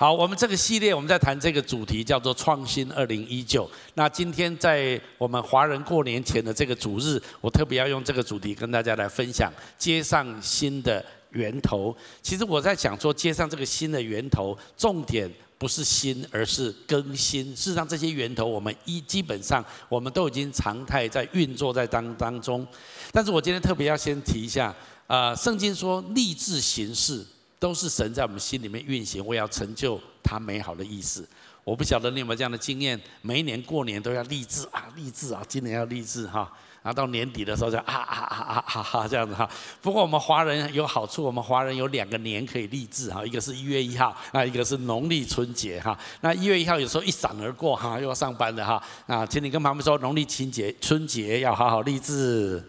[0.00, 3.68] 好，我们这个系列我们在谈这个主题叫做创新二零一九。
[3.94, 11.92] 那今天在我们华人过年前的这个主日，我特别要用这个主题跟大家来分享，接上新的源头。
[12.22, 17.46] 其实我在想说，接上这个新的源头，重点不是新，而是更新。
[17.56, 22.64] 事实上，这些源头我们一基本上我们都已经常态在运作在当当中。
[23.10, 24.72] 但是我今天特别要先提一下，
[25.08, 27.26] 啊、圣经说立志行事。
[27.58, 31.26] 都是神在我们心里面运行，我要成就他美好的意思。
[31.64, 36.50] 我不晓得你有没有这样的经验，每一年过年都要立志啊，立志啊，今年要立志哈，
[36.82, 39.46] 然后到年底的时候就啊啊啊啊哈哈这样子哈。
[39.82, 45.98] 不过我们华人有好处，我们华人有两个年可以立志哈，一个是一月一号，那一个是农历春节哈。
[46.22, 48.82] 那一月一号有时候一闪而过哈，又要上班的哈。
[49.06, 52.62] 啊，请你跟旁边说，农历春节春节要好好立志。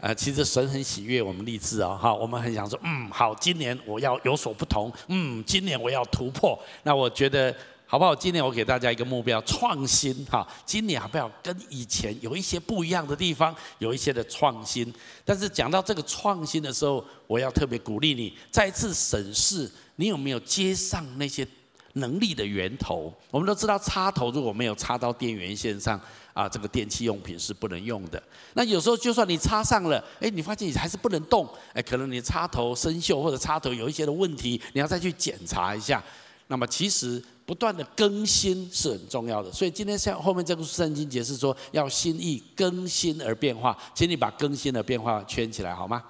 [0.00, 6.58] 呃，其实神很喜悦我们立志哦，哈，我们很想说，嗯，好，今年我要有所不同，嗯，今年我要突破。
[6.84, 7.54] 那我觉得，
[7.86, 8.16] 好不好？
[8.16, 11.30] 今年我给大家一个目标，创新，哈，今年好不好？
[11.42, 14.90] 跟以前有一些不一样的地方，有一些的创新。
[15.22, 21.46] 但是讲到这个创新的时候，我要特别鼓励你，再次审视你有没有接上那些
[21.92, 23.12] 能力的源头。
[23.30, 26.00] 我们都知道，插头如果没有插到电源线上。
[26.32, 28.22] 啊，这个电器用品是不能用的。
[28.54, 36.02] 那有时候就算你插上了，哎，你发现你还是不能动，哎，可能你插头生锈或者插头有一些的问题，你要再去检查一下。
[36.48, 39.52] 那么其实不断的更新是很重要的。
[39.52, 46.02] 所以今天像后面这个圣经解释说，要心意更新而变化，请你把更新的变化圈起来好吗？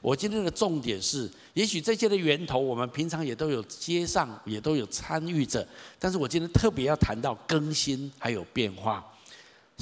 [0.00, 5.66] 我今天的重点是，也许这些的源头我们平常也都有接上，也都有参与着，
[5.98, 9.04] 但是我今天特别要谈到更新还有变化。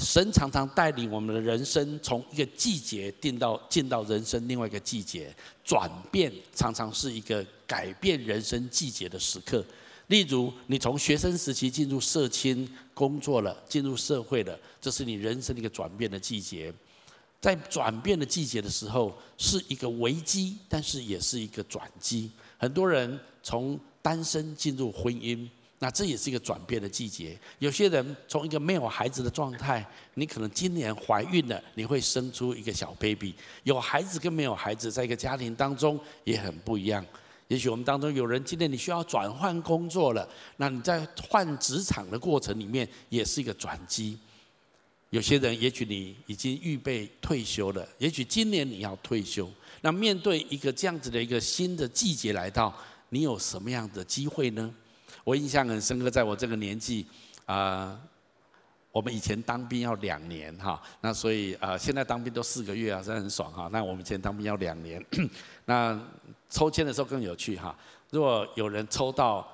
[0.01, 9.63] 神常常带领我们的人生从一个季节进到进到人生另外一个季节，转变常常是一个改变人生季节的时刻。
[10.07, 16.73] 例如，你从学生时期进入社青工作了，进入社会了，这是你人生的一个转变的季节。
[17.39, 22.29] 在转变的季节的时候，是一个危机，但是也是一个转机。
[22.57, 25.47] 很多人从单身进入婚姻。
[25.83, 27.35] 那这也是一个转变的季节。
[27.57, 29.83] 有些人从一个没有孩子的状态，
[30.13, 33.33] 你可能今年怀孕了，你会生出一个小 baby。
[33.63, 37.03] 有孩子跟没有孩子，在一个家庭当中也很不一样。
[37.47, 44.15] 也许我们当中有人今年你需要转换工作了，那你在换职场的过程里面也是一个转机。
[45.09, 49.49] 有些人也许你已经预备退休了，也许今年你要退休。
[49.81, 52.71] 那面对一个这样子的一个新的季节来到，
[53.09, 54.71] 你有什么样的机会呢？
[55.23, 57.05] 我印象很深刻，在我这个年纪，
[57.45, 57.99] 啊、
[58.91, 63.69] 我们以前当兵要两年哈，那所以啊、现在当兵都四个月啊，真的很爽哈。
[63.71, 65.03] 那我们以前当兵要两年，
[65.65, 65.99] 那
[66.49, 67.75] 抽签的时候更有趣哈。
[68.09, 69.47] 如果有人抽到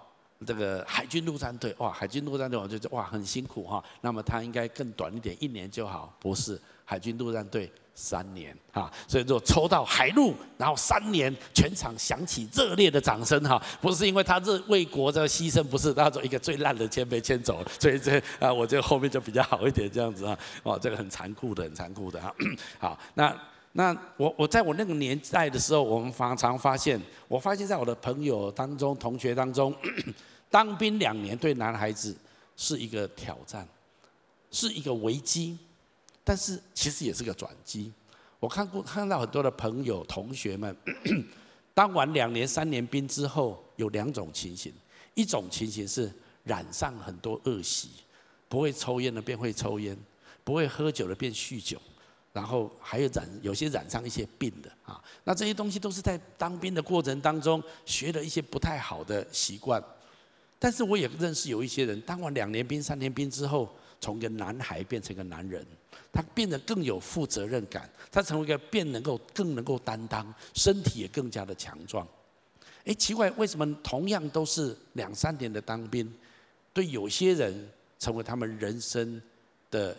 [0.46, 7.72] 这个海军陆战队，哇，海军陆战队我就觉得哇很辛苦哈，那么他应该更短一点，一年就好，不是海军陆战队。
[8.00, 22.32] 三年哈，所以如果抽到海陆，然后三年，全场响起热烈的掌声哈，不是因为他是为国的牺牲，不是，他说一个最烂的签被签走了，所以这啊，我这后面就比较好一点这样子啊，哦，这个很残酷的，很残酷的哈。
[22.78, 23.36] 好，那
[23.72, 29.76] 那我我在我那个年代的时候，我们常常发现，我发现在我的朋友当中、同学当中，
[30.52, 32.16] 当兵两年对男孩子
[32.56, 33.68] 是一个挑战，
[34.52, 35.58] 是一个危机。
[36.28, 37.90] 但是其实也是个转机。
[38.38, 40.76] 我看过看到很多的朋友同学们，
[41.74, 44.74] 当完两年三年兵之后，有两种情形：
[45.14, 46.12] 一种情形是
[46.44, 47.92] 染上很多恶习，
[48.50, 49.98] 不会抽烟的便会抽烟，
[50.44, 51.82] 不会喝酒的变酗酒，
[52.34, 55.02] 然后还有染有些染上一些病的啊。
[55.24, 59.82] 那这些东西都是在当兵的过程当中学了一些不太好的习惯。
[60.60, 65.66] 但是我也认识有一些人，当完两年兵三年兵之后，从一个男孩变成一个男人。
[66.14, 72.08] 他变得更有负责任感，他成为一个变能够更能够担当，身体也更加的强壮。
[72.86, 76.12] 哎，奇怪，为什么同样都是两三年的当兵，
[76.74, 77.70] 对有些人
[78.00, 79.22] 成为他们人生
[79.70, 79.96] 的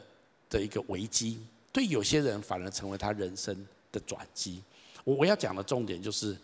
[0.51, 1.39] 的一个危机，
[1.71, 3.55] 对有些人反而成为他人生
[3.93, 4.61] 的转机？
[5.05, 6.37] 我我要讲的重点就是，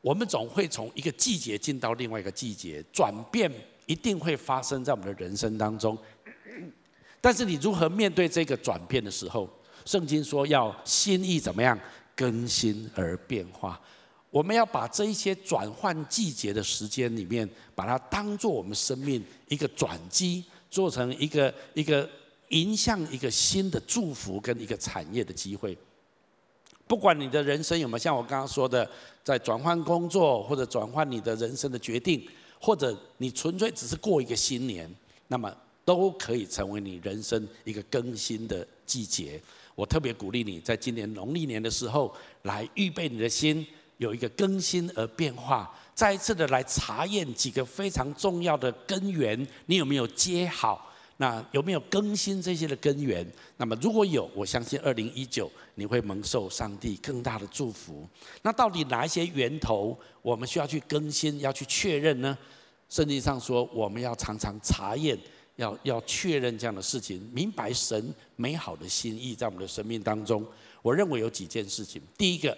[0.00, 3.52] 我们总会从一个季节进到另外一个季节，转变
[3.86, 5.96] 一定会发生在我们的人生当中。
[7.20, 9.48] 但是你如何面对这个转变的时候？
[9.86, 11.78] 圣经说要心意怎么样
[12.14, 13.80] 更新而变化？
[14.30, 22.08] 我们要把这一些转换季节的时间里面，把它当做我们生命一个转机，做成一个一个
[22.50, 25.76] 迎向一个新的祝福跟一个产业的机会。
[26.86, 28.88] 不管你的人生有没有像我刚刚说的，
[29.24, 32.24] 在转换工作或者转换你的人生的决定，
[32.60, 34.88] 或者你纯粹只是过一个新年，
[35.28, 35.52] 那么
[35.84, 39.40] 都可以成为你人生一个更新的季节。
[39.74, 43.66] 我特别鼓励你在今年农历年的时候，来预备你的心，
[43.96, 50.86] 有一个更新而变化，再一次的来查验几个非常重要的根源，你有没有接好？
[51.16, 53.26] 那有没有更新这些的根源？
[53.58, 58.08] 那么如果有，我相信二零一九你会蒙受上帝更大的祝福。
[58.40, 62.36] 那到底哪一些源头我们需要去更新、要去确认呢？
[62.88, 65.16] 圣经上说，我们要常常查验，
[65.60, 70.44] 要要确认这样的事情，明白神美好的心意在我们的生命当中。
[70.82, 72.56] 我认为有几件事情，第一个，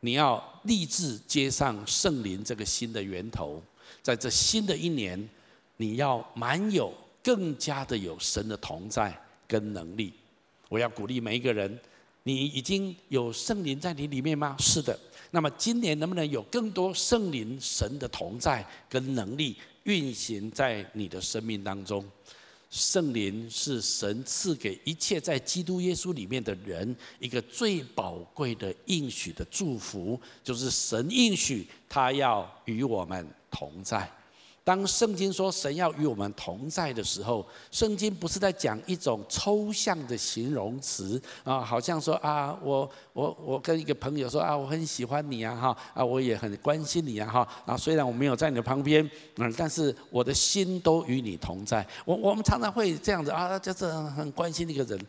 [0.00, 3.62] 你要立志接上圣灵这个新的源头，
[4.02, 5.28] 在这新的一年，
[5.78, 6.92] 你要满有。
[7.26, 9.12] 更加的有神的同在
[9.48, 10.12] 跟能力，
[10.68, 11.76] 我要鼓励每一个人，
[12.22, 14.54] 你已经有圣灵在你里面吗？
[14.60, 14.96] 是的。
[15.32, 22.04] 那么今年能不能有更多圣灵神的同在跟能力运行在你的生命当中？
[22.68, 34.10] 圣灵是神赐给一切在基督耶稣里面的人一个最宝贵的应许的祝福，就是神应许他要与我们同在。
[34.66, 51.86] 当圣经说神要与我们同在的时候，圣经不是在讲一种抽象的形容词啊，好像说啊，我我我跟一个朋友说啊，我很喜欢你啊哈啊，我也很关心你啊哈啊，虽然我没有在你的旁边，嗯，但是我的心都与你同在。
[52.04, 55.00] 我我们常常会这样子啊，就是很关心一个人。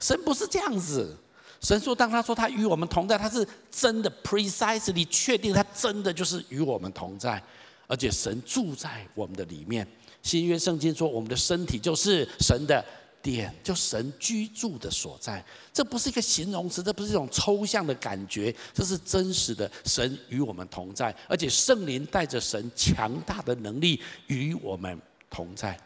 [0.00, 1.16] 神不是这样子，
[1.60, 7.42] 神说，当他说他与我们同在，他是真的 precisely 确定他真的就是与我们同在。
[7.86, 9.86] 而且神住在我们的里面，
[10.22, 12.84] 新约圣经说，我们的身体就是神的
[13.22, 15.44] 殿，就神居住的所在。
[15.72, 19.70] 这不是一个形容词，这不是一种抽象的感觉，这是真实的。
[19.84, 25.00] 神与我们同在，而且圣灵带着神强大的能力与我们
[25.30, 25.78] 同在。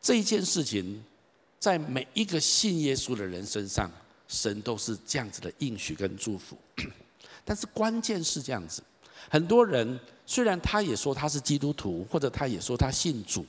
[0.00, 1.02] 这一件事情，
[1.58, 3.90] 在每一个信耶稣的人身上，
[4.28, 6.58] 神都是这样子的应许跟祝福。
[7.44, 8.82] 但是关键是这样子，
[9.28, 9.98] 很多人。
[10.26, 13.44] 虽然他也说他是基督徒，或者他也说他信主，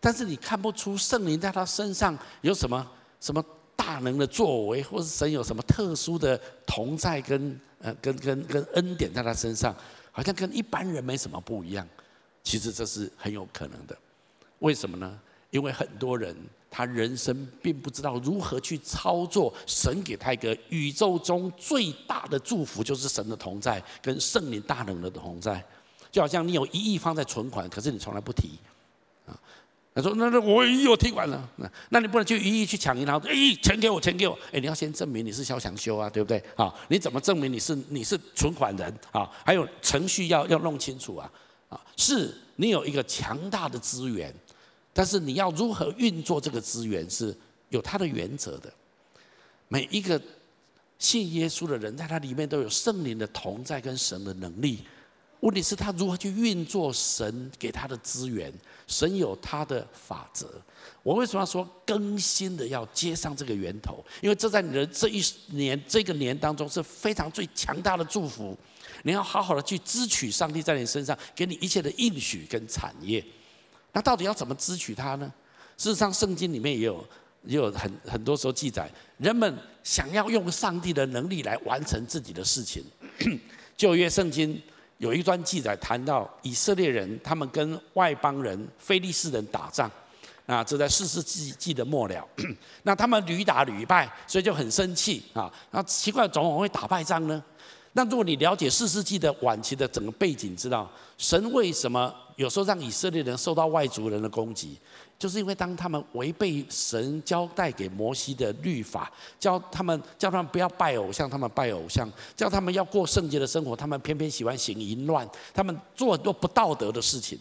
[0.00, 2.90] 但是你看不出圣灵在他身上有什么
[3.20, 3.40] 什么
[3.76, 9.72] 大能的作为，或是神有什么特殊的同在跟呃跟跟跟恩典在他身上，
[10.10, 11.86] 好像跟一般人没什么不一样。
[12.42, 13.96] 其实这是很有可能的。
[14.58, 15.20] 为什么呢？
[15.50, 16.34] 因为很多人
[16.72, 25.62] 他人生并不知道如何去操作神给他一个宇宙中最大的祝福，就是神的同在跟圣灵大能的同在。
[26.10, 28.50] 就好像你有一亿放在存款，可是你从来不提，
[29.26, 29.32] 啊，
[29.94, 33.32] 他说那那我一亿我提完了，那那你不能去一亿去抢银行，哎，
[33.62, 36.42] 钱给我钱给我，哎，你要先证明你是肖强修啊，对不对？
[36.54, 39.30] 啊，你怎么证明你是你是存款人啊？
[39.44, 41.30] 还有程序要要弄清楚啊，
[41.70, 44.34] 啊，是你有一个强大的资源，
[44.92, 47.36] 但是你要如何运作这个资源是
[47.70, 48.72] 有它的原则的。
[49.68, 50.20] 每一个
[50.98, 54.84] 信耶稣的人，在他里面都有圣灵的同在跟神的能力。
[55.40, 58.52] 问题是他如何去运作神给他的资源？
[58.86, 60.48] 神有他的法则。
[61.02, 64.04] 我为什么要说更新的要接上这个源头？
[64.20, 68.56] 因为这在你的这一年这个年当中是非常最强大的祝福。
[69.02, 73.24] 你要好好的去支取上帝在你身上给你一切的应许跟产业。
[73.92, 75.32] 那到底要怎么支取它呢？
[75.76, 77.04] 事实上，圣经里面也有
[77.44, 82.84] 也有很很多时候记载，人们想要用上帝的能力来完成自己的事情。
[83.76, 84.60] 旧约圣经。
[84.98, 89.90] 有一段记载谈到以色列人，他们跟外邦人非利士人打仗，
[90.46, 92.24] 啊，这在四世纪纪的末了。
[92.84, 95.52] 那他们屡打屡败，所以就很生气啊。
[95.72, 97.42] 那奇怪，怎么会打败仗呢？
[97.94, 104.76] 那如果你了解四世纪的晚期的整个背景，知道神为什么有时候让以色列人受到外族人的攻击？
[105.16, 117.38] 就是因为当他们违背神交代给摩西的律法，叫他们叫他们不要拜偶像，他们拜偶像；叫他们要过圣洁的生活，他们偏偏喜欢行淫乱，他们做很多不道德的事情。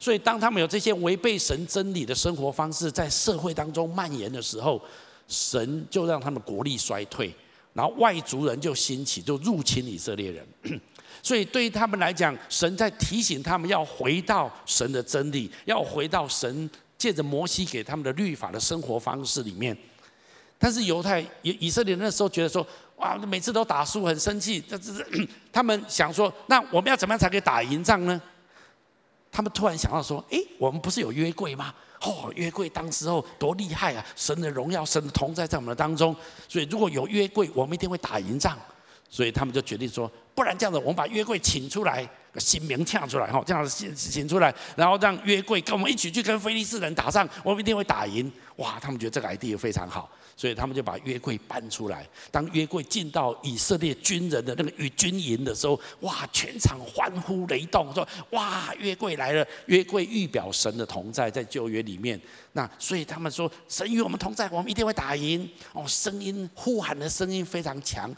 [0.00, 4.82] 所以，当他们有这些违背神真理的生活方式在社会当中蔓延的时候，
[5.28, 7.32] 神就让他们国力衰退，
[7.72, 10.80] 然后外族人就兴起，就入侵以色列人。
[11.20, 16.70] 所以，对于他们来讲，神在提醒他们要回到神的真理，要回到神。
[16.98, 19.76] 借着摩西给他们的律法的生活方式里面，
[20.56, 22.64] 但是犹太以以色列那时候觉得说，
[22.94, 24.60] 哇，每次都打输，很生气。
[24.60, 28.22] 这这是他们想说，那我们要怎么样才可以打赢仗呢？
[29.32, 31.74] 他们突然想到说：“诶，我们不是有约柜吗？
[32.02, 34.06] 哦，约柜当时候多厉害啊！
[34.14, 36.14] 神的荣耀、神的同在在我们的当中，
[36.48, 38.56] 所以如果有约柜，我们一定会打赢仗。
[39.12, 48.32] 所以他们就决定说：不然这样子，我们把约柜请出来，新名抢出来，哈，这样子请请出来，然后让约柜跟我们一起去跟非利士人打仗，我们一定会打赢。
[48.56, 52.08] 哇，他们觉得这个 idea 非常好。”所以他们就把约柜搬出来。
[52.30, 62.18] 当约柜进到以色列军人的那个与军营的时候，哇，全场欢呼雷动，说：“哇，约柜来了！”约柜预表神的同在，在旧约里面。
[62.54, 68.10] 那所以他们说：“神与我们同在，我们一定会打赢。”哦，声音呼喊的声音非常强。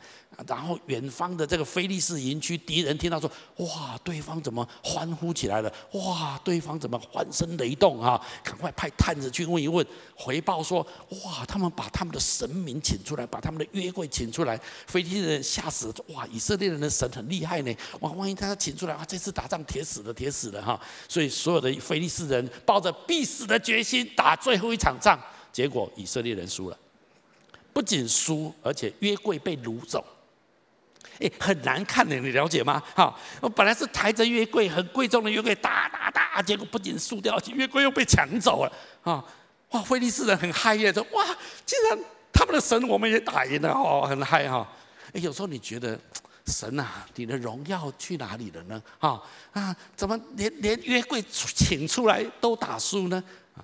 [0.47, 5.73] 然后远方的这个非利士营区敌人听到说：“哇，对方怎么欢呼起来了？
[5.93, 8.21] 哇，对方怎么欢声雷动啊？
[8.43, 10.87] 赶快派探子去问一问，回报说：
[11.25, 14.61] 哇，他们把他们的神明请出来，把他们的约柜请出来。
[14.87, 17.75] 非利士人吓死了，哇，以色列人的神很厉害呢。
[18.01, 20.81] 哇，万一他要请出来，哇，这次打仗铁死了，铁死了哈。
[21.09, 25.19] 所以所有的非利士人抱着必死的决心打最后一场仗，
[25.53, 26.79] 结果以色列人输了，
[27.73, 30.05] 不仅输，而且约柜被掳走。
[31.21, 32.83] 哎，很难看的，你了解吗？
[32.95, 38.73] 哈，我本来是抬着约柜，很贵重的约柜，打打打，结果不仅输掉，约柜又被抢走了。
[39.03, 39.25] 啊，
[39.71, 41.25] 哇，非利斯人很嗨耶，说哇，
[41.65, 41.99] 竟然
[42.33, 44.67] 他们的神我们也打赢了，哦，很嗨哈。
[45.13, 45.99] 哎，有时候你觉得
[46.47, 48.83] 神啊，你的荣耀去哪里了呢？
[48.99, 53.23] 哈啊，怎么连连约柜请出来都打输呢？
[53.57, 53.63] 啊，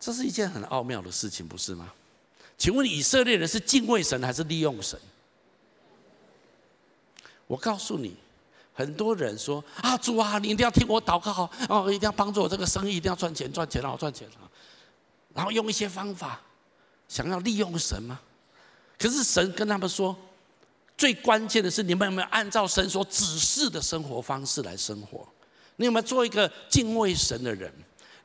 [0.00, 1.92] 这是一件很奥妙的事情，不是吗？
[2.56, 4.98] 请问以色列人是敬畏神还是利用神？
[7.48, 8.14] 我告诉你，
[8.72, 14.46] 很多人说啊，主啊，你一定要听我祷告哦，一定要帮助我这个生意，一定要赚钱，赚钱，然后赚钱啊，
[15.34, 16.40] 然后用一些方法
[17.08, 18.20] 想要利用神吗？
[18.98, 20.14] 可是神跟他们说，
[20.96, 25.26] 最关键的是你们有没有按照神所指示的生活方式来生活？
[25.76, 27.72] 你有没有做一个敬畏神的人？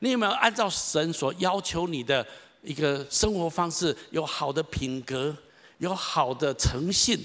[0.00, 2.26] 你有没有按照神所要求你的
[2.62, 5.34] 一个生活方式，有好的品格，
[5.78, 7.18] 有好的诚信，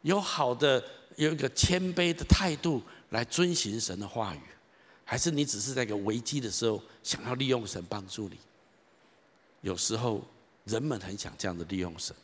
[0.00, 0.82] 有好的？
[1.16, 4.40] 有一个谦卑的态度来遵循神的话语，
[5.04, 8.38] 还是你只是在一个危机的时候想要利用神帮助你？
[9.62, 10.22] 有时候
[10.64, 12.14] 人们很想这样子利用神，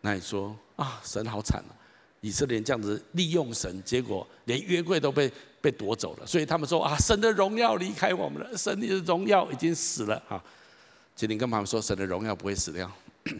[0.00, 1.72] 那你说啊，神好惨啊！
[2.22, 5.30] 以色列这样子利用神，结果连约柜都被
[5.60, 10.42] 被夺走了，所以他们说啊，神的荣耀离开我们了，神的荣耀已经死了啊！
[11.16, 12.90] 请你跟他们说，神的荣耀不会死掉。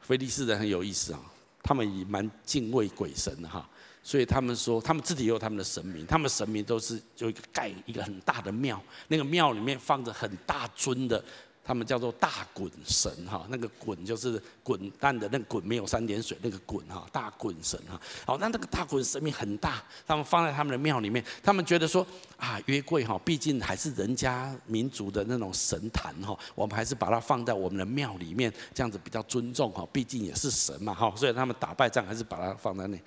[0.00, 1.20] 菲利士人很有意思啊。
[1.64, 3.66] 他们也蛮敬畏鬼神的哈，
[4.02, 8.78] 所以他们说，他们自己也有他们的神明，他们神明都是有一个盖一个很大的庙，
[9.08, 11.24] 那个庙里面放着很大尊的，
[11.64, 17.98] 他们叫做大滚神哈，那个滚就是滚蛋的那个滚没有三点水那个滚哈，大滚神哈。
[18.26, 22.06] 好，那那个大滚神明很大，他们放在他们的庙里面，他们觉得说
[22.36, 33.00] 啊，约柜哈，毕竟还是人家民族的那种神坛哈，我们还是把它放在我们的庙里面，这样子比较尊重哈，毕竟也是神嘛哈，所以他们打败仗还是把它放在那，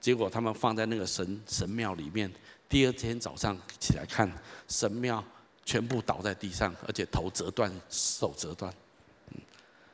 [0.00, 2.28] 结果他们放在那个神神庙里面，
[2.68, 4.28] 第二天早上起来看
[4.66, 5.24] 神庙。
[5.64, 8.72] 全部倒在地上，而且头折断，手折断。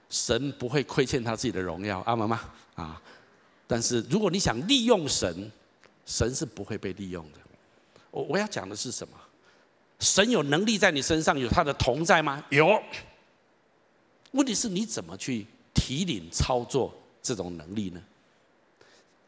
[0.08, 2.40] 神不会亏欠他自己的荣耀，阿们吗？
[2.76, 3.02] 啊！
[3.66, 5.50] 但是如果你想利用神，
[6.06, 7.38] 神是不会被利用的。
[8.12, 9.14] 我我要讲的是什么？
[9.99, 12.44] 神有能力在你身上有他的同在吗？
[12.50, 12.80] 有。
[14.30, 18.00] 问题是你怎么去提领操作这种能力呢？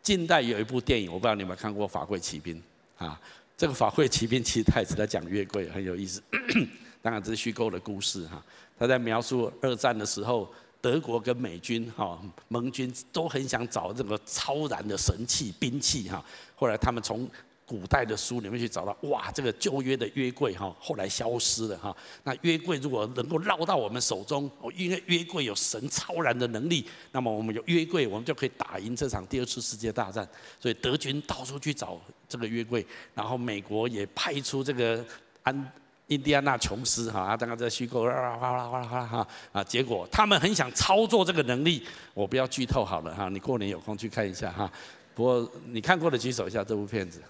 [0.00, 2.62] 近代有一部电影，我不知道你有没有看过《法贵奇兵》
[3.04, 3.20] 啊？
[3.58, 6.22] 这个法会骑兵其实他也是在讲月桂，很有意思。
[7.02, 8.40] 当然这是虚构的故事哈。
[8.78, 10.48] 他在描述二战的时候，
[10.80, 16.24] 德国跟美军哈盟军都很想找这个超然的神器兵器哈。
[16.54, 17.28] 后来他们从
[17.68, 21.94] 古代的书里面去找到，哇，这个旧约的约柜哈，后来消失了哈。
[22.24, 30.26] 那约柜如果能够绕到我们手中，因为约柜有神超然的能力，那么我们有约柜，我们就可以打赢这场第二次世界大战。
[30.58, 35.04] 所以德军到处去找这个约柜，然后美国也派出这个
[35.42, 35.72] 安
[36.06, 41.82] 印第安纳琼斯哈，刚刚在虚构，哗啦哗啦哗啦哈啊，结果他们很想操作这个能力，
[42.14, 44.72] 我不要剧透好了哈，你过年有空去看一下哈。
[45.14, 47.20] 不过你看过的举手一下这部片子。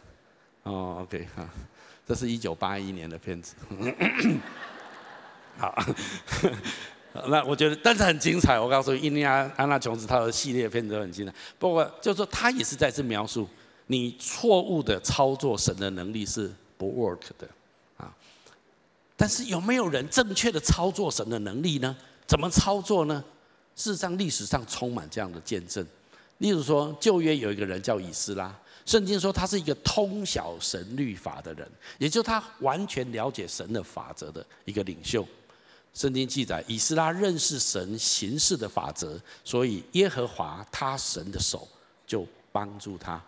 [0.68, 1.48] 哦，OK 哈，
[2.06, 3.54] 这是一九八一年的片子。
[5.56, 5.74] 好，
[7.26, 8.60] 那我觉得，但是很精彩。
[8.60, 11.32] 我告诉你，印第安娜琼斯他的系列片子都很精彩。
[11.58, 13.48] 不过，就是说他也是在这描述，
[13.86, 17.48] 你错误的操作神的能力是不 work 的
[17.96, 18.14] 啊。
[19.16, 21.96] 但是有没有人正确的操作神的能力呢？
[22.26, 23.24] 怎么操作呢？
[23.74, 25.84] 事实上，历史上充满这样的见证。
[26.38, 28.54] 例如说，旧约有一个人叫以斯拉。
[28.88, 35.28] 圣经说他是一个通晓神律法的人，也就是他完全了解神的法则的一个领袖。
[35.92, 41.68] 圣经记载，以斯拉认识神行事的法则，所以耶和华他神的手
[42.06, 43.22] 就帮助他。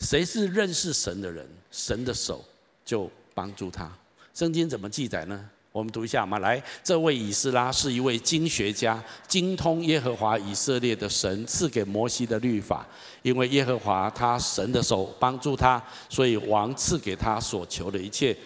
[0.00, 2.44] 谁是认识神的人，神的手
[2.84, 3.88] 就帮助他。
[4.34, 5.48] 圣经怎么记载呢？
[5.72, 12.86] 我们读一下嘛，来，这位以斯拉是一位经学家，精通耶和华以色列的神赐给摩西的律法。
[13.22, 18.36] 因为耶和华他神的手帮助他，所以王赐给他所求的一切。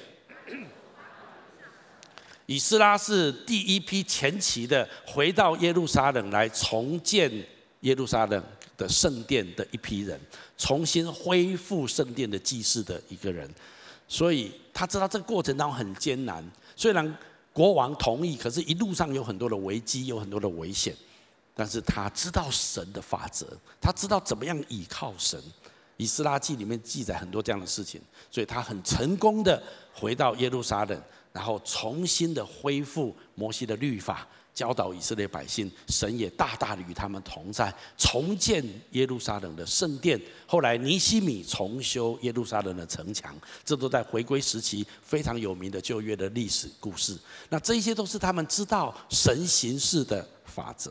[2.46, 7.28] 以斯拉是第一批前期的回到耶路撒冷来重建
[7.80, 8.40] 耶路撒冷
[8.76, 10.20] 的圣殿的一批人，
[10.56, 13.52] 重新恢复圣殿的祭祀的一个人，
[14.06, 16.48] 所以他知道这个过程当中很艰难。
[16.76, 17.18] 虽然
[17.52, 20.94] 国王同意，可是一路上有很多的危机，有很多的危险。
[21.54, 23.46] 但是他知道神的法则，
[23.80, 25.42] 他知道怎么样倚靠神。
[25.96, 27.98] 以斯拉记里面记载很多这样的事情，
[28.30, 29.62] 所以他很成功的
[29.94, 31.02] 回到耶路撒冷，
[31.32, 34.28] 然后重新的恢复摩西的律法。
[34.56, 40.18] 教导以色列百姓，神也大大的与他们同在，重建耶路撒冷的圣殿。
[40.46, 43.36] 后来尼西米重修耶路撒冷的城墙，
[43.66, 47.18] 这都在回归时期非常有名的旧约的历史故事。
[47.50, 50.90] 那这些都是他们知道神行事的法则。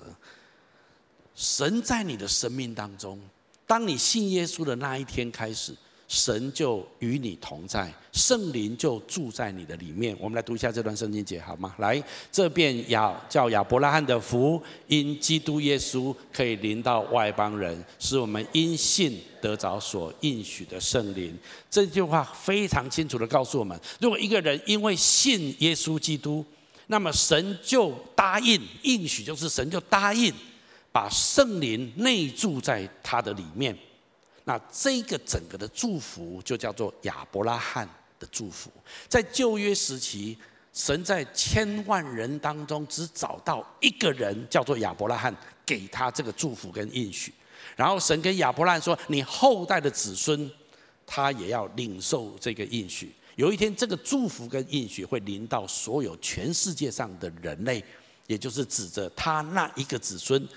[1.33, 3.19] 神在你的生命当中，
[3.65, 5.75] 当你信耶稣的那一天开始。
[6.07, 10.15] 神就与你同在，圣灵就住在你的里面。
[10.19, 11.73] 我们来读一下这段圣经节，好吗？
[11.79, 21.35] 来，这便亚叫亚伯拉罕的福，因基督耶稣可以临到外邦人，使我们因信得着所应许的圣灵。
[21.71, 26.45] 这句话非常清楚地告诉我们：如果一个人因为信耶稣基督，
[26.87, 30.31] 那么神就答应应许，就是神就答应
[30.91, 33.75] 把圣灵内住在他的里面。
[34.47, 38.71] 那这个整个的祝福就叫做亚伯拉罕的祝福。
[39.07, 40.37] 在旧约时期，
[40.71, 45.35] 神在千万人当中只找到一个人叫做亚伯拉罕，
[45.65, 47.33] 给他这个祝福跟应许。
[47.75, 50.49] 然后神跟亚伯拉罕说：“你后代的子孙，
[51.07, 53.11] 他也要领受这个应许。
[53.35, 57.83] 有一天，这个祝福跟应许会临到所有全世界上的人类，
[58.27, 60.47] 也就是指着他那一个子孙。”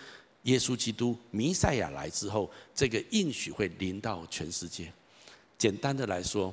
[0.48, 4.90] 耶稣基督弥赛亚来之后，这个应许会临到全世界。
[5.58, 6.52] 简单的来说，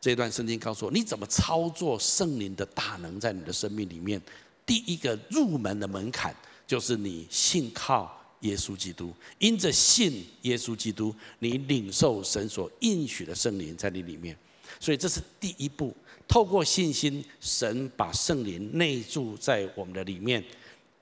[0.00, 4.22] 这段圣经告诉我，你怎么操作圣灵的大能在你的生命里面。
[4.64, 14.36] 第一个入门的门槛就是你信靠耶稣基督，因着信耶稣基督，你领受神所应许的圣灵在你里面。
[14.78, 15.92] 所以这是第一步，
[16.28, 20.42] 透过信心，神把圣灵内住在我们的里面。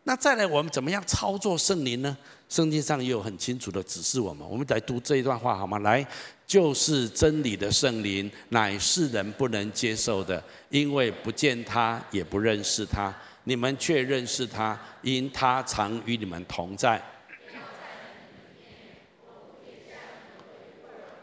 [0.04, 2.16] 那再来，我们怎么样操作圣灵呢？
[2.48, 4.46] 圣经上也有很清楚的指示我们。
[4.48, 5.78] 我们来读这一段话好吗？
[5.78, 6.06] 来，
[6.46, 13.14] 就是真理的圣灵，乃世人不能接受的，因为不见他，也不认识他。
[13.44, 17.00] 你们却认识他，因他常与你们同在。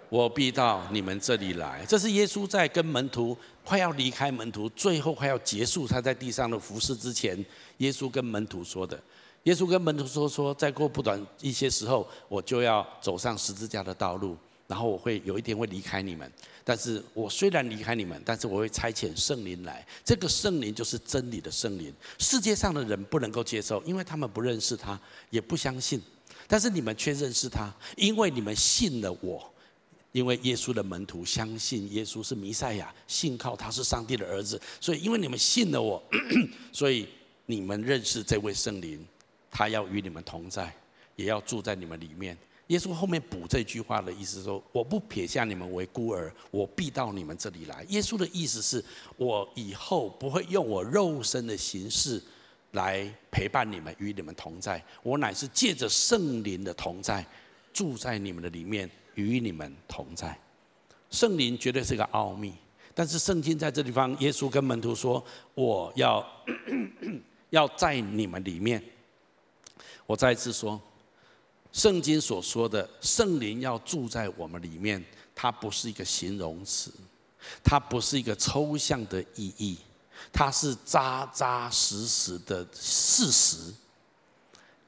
[0.09, 1.85] 我必到你们这里来。
[1.87, 3.37] 这是耶稣在跟门徒
[3.69, 7.37] 快要离开门徒，最后快要结束他在地上的服事之前，
[7.77, 8.99] 耶稣跟门徒说的。
[9.43, 16.31] 耶稣跟门徒说：“说再过不短一些时候，我就要走上十字架的道路，然后我会有一天会离开你们。
[16.63, 19.85] 但是我虽然离开你们，但是我会差遣圣灵来。
[20.03, 21.93] 这个圣灵就是真理的圣灵。
[22.17, 26.01] 世界上的人不能够接受，因为他们不认识他，也不相信。
[26.47, 29.47] 但是你们却认识他，因为你们信了我。”
[30.11, 36.01] 因为耶稣的门徒相信耶稣是弥赛亚，信靠他是上帝的儿子，所以因为你们信了我，
[36.73, 37.07] 所以
[37.45, 39.05] 你们认识这位圣灵，
[39.51, 40.73] 他要与你们同在，
[41.15, 42.35] 也要住在你们里面。
[42.67, 47.83] 耶稣后面补这句话的意思说：我不撇下你们为孤儿，我必到你们这里来。
[47.89, 48.83] 耶稣的意思是
[49.17, 52.21] 我以后不会用我肉身的形式
[52.71, 57.25] 来陪伴你们，与你们同在，我乃是借着圣灵的同在，
[57.73, 58.89] 住在你们的里面。
[59.19, 60.39] 与你们同在，
[61.09, 62.53] 圣灵绝对是个奥秘。
[62.93, 66.25] 但是圣经在这地方，耶稣跟门徒说：“我要
[67.51, 68.83] 要在你们里面。”
[70.05, 70.81] 我再一次说，
[71.71, 75.03] 圣经所说的圣灵要住在我们里面，
[75.35, 76.91] 它不是一个形容词，
[77.63, 79.77] 它不是一个抽象的意义，
[80.33, 83.73] 它是扎扎实实的事实。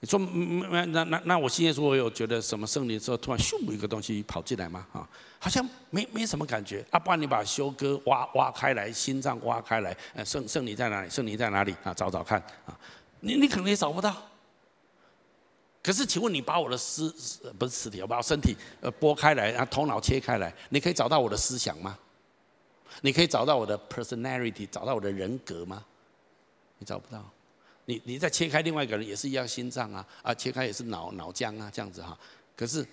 [0.04, 4.84] 你说，那那那那我现在说，我有觉得什么圣灵之后，突然咻一个东西跑进来吗？
[4.92, 6.84] 啊，好像没没什么感觉。
[6.90, 11.10] 啊，不然你把休哥挖挖开来，心脏挖开来，呃，圣圣灵在哪里？
[11.12, 11.76] 圣灵在哪里？
[11.84, 12.76] 啊，找找看啊，
[13.20, 14.16] 你你可能也找不到。
[15.84, 17.08] 可是，请问你把我的尸
[17.60, 21.96] 不是尸体，我把我身体呃剥开来，然后头脑切开来，你可以找到我的思想吗？
[23.02, 25.86] 你可以找到我的 personality，找到我的人格吗？
[26.80, 27.24] 你找不到。
[27.91, 32.17] 你你再切开另外一个人也是一样，心脏啊啊，切开也是脑脑浆啊，这样子哈。
[32.56, 32.86] 可是，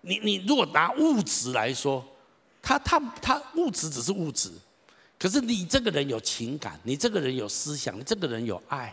[0.00, 2.04] 你你如果拿物质来说，
[2.60, 4.50] 他他他物质只是物质，
[5.20, 8.92] 可是你这个人有情感，你这个人有思想，你这个人有爱。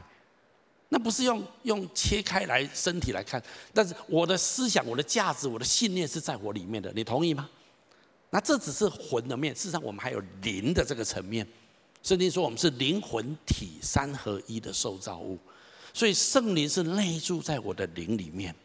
[0.89, 3.41] 那不是用用切开来身体来看，
[3.73, 7.49] 但是我的思想、我的价值、我的信念是在我里面的，你同意吗？
[8.29, 11.47] 那这只是魂的面，事实上我们还有灵的这个层面。
[12.03, 15.37] 圣经说我们是灵魂体三合一的受造物，
[15.93, 18.55] 所以圣灵是内住在我的灵里面，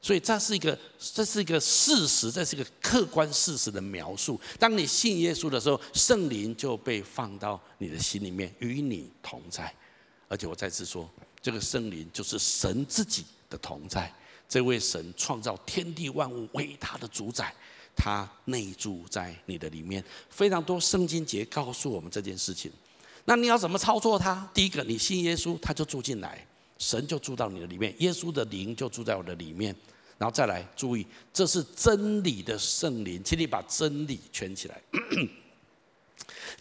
[0.00, 4.40] 所以这是一个这是一个事实，这是一个客观事实的描述。
[4.58, 9.74] 当你信耶稣的时候，圣灵就被放到你的心里面，与你同在。
[10.28, 11.08] 而且我再次说。
[11.42, 14.12] 这个圣灵就是神自己的同在，
[14.46, 17.54] 这位神创造天地万物为他的主宰，
[18.02, 20.02] 他内住在你的里面。
[20.30, 22.72] 非常多圣经节告诉我们这件事情。
[23.26, 24.48] 那你要怎么操作它？
[24.54, 26.46] 第一个，你信耶稣，他就住进来，
[26.78, 29.76] 神就住到你的里面，耶稣的灵就住在我的里面。
[30.16, 34.80] 然后再来注意，这是真理的圣灵，请你把真理圈起来。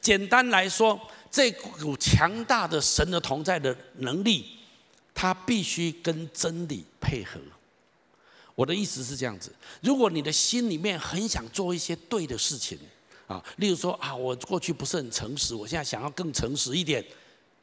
[0.02, 1.00] 简单来说，
[1.32, 4.58] 这股强大的神的同在的能力。
[5.12, 7.42] 他必须跟真理配合。
[8.60, 9.50] 我的意思是这样子：
[9.82, 12.78] 如果你的心里面很想做一些对的事情
[13.26, 17.02] 啊，例如说啊，我过去不是很诚实，我现在想要更诚实一点，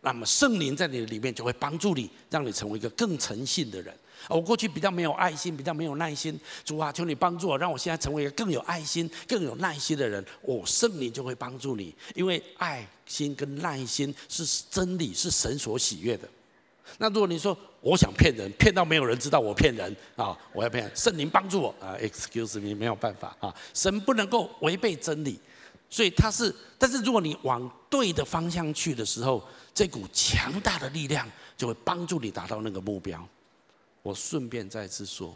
[0.01, 3.95] 那么圣灵在你的里面就会帮助你，让你成为一个更诚信的人。
[4.27, 10.25] 我过去比较没有爱心，比较没有耐心，主啊，求你帮助我，让我现在成为一个更有爱心、更有耐心的人。
[10.47, 16.27] 哦，圣灵就会帮助你，因为爱心跟耐心是真理，是神所喜悦的。
[16.99, 25.39] 那如果你说我想骗人，骗到没有人知道我骗人啊，我要骗，圣灵帮助我啊，excuse me，没有办法啊，神不能够违背真理，
[25.91, 29.43] 所以他是，但是如果你往对的方向去的时候，
[29.75, 33.23] 这股强大的力量就会帮助你达到那个目标。
[34.03, 35.35] 我顺便再次说，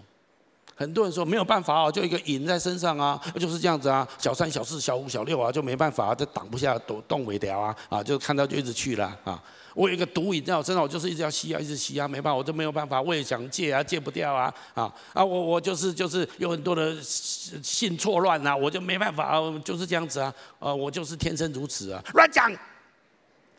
[0.75, 9.43] 很多人说没有办法啊，就一个瘾在身上啊，就是这样子啊，小三、小四、小五、小六啊，就没办法啊，这挡不下动动尾条啊，啊，就看到就一直去了啊。
[9.75, 22.51] 我有一个毒瘾在我身上，我就是一直要吸啊，一直吸啊，没办法，我就没有办法，我也想戒啊，戒不掉啊，啊啊，我我就是就是有很多的性错乱啊，我就没办法啊，就是这样子啊，啊，我就是天生如此啊，乱讲！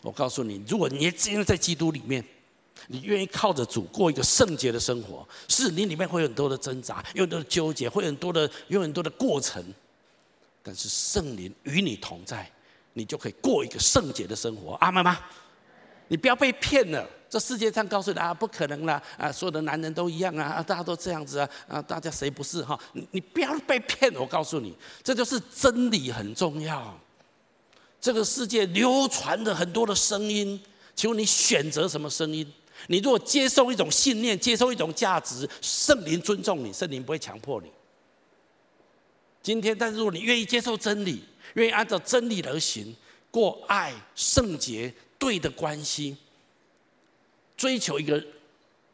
[0.01, 2.23] 我告诉你，如果你今天在基督里面，
[2.87, 9.63] 你愿意靠着主过一个圣洁的生活，是你里面会有很多的挣扎，有很多的纠结，会有很多的有很多的过程，
[10.63, 12.49] 但是圣灵与你同在，
[12.93, 15.19] 你就可以过一个圣洁的生活，阿们吗？
[16.11, 22.77] 你不要被骗了，这世界上告诉你啊，不可能啦，啊，所有的男人都一样啊，大家都这样子啊，啊，大家谁不是哈？
[22.91, 26.99] 你你不要被骗，我告诉你，这就是真理很重要。
[28.01, 30.61] 这个世界流传的很多的声音，
[30.93, 32.45] 请问你选择什么声音？
[32.87, 37.71] 你如果接受一种信念，接受一种价值，圣灵尊重你，圣灵不会强迫你。
[39.41, 42.93] 今天，但是如果你愿意接受真理，愿意按照真理而行，
[43.31, 44.93] 过爱圣洁。
[45.21, 46.17] 对的关系，
[47.55, 48.19] 追求一个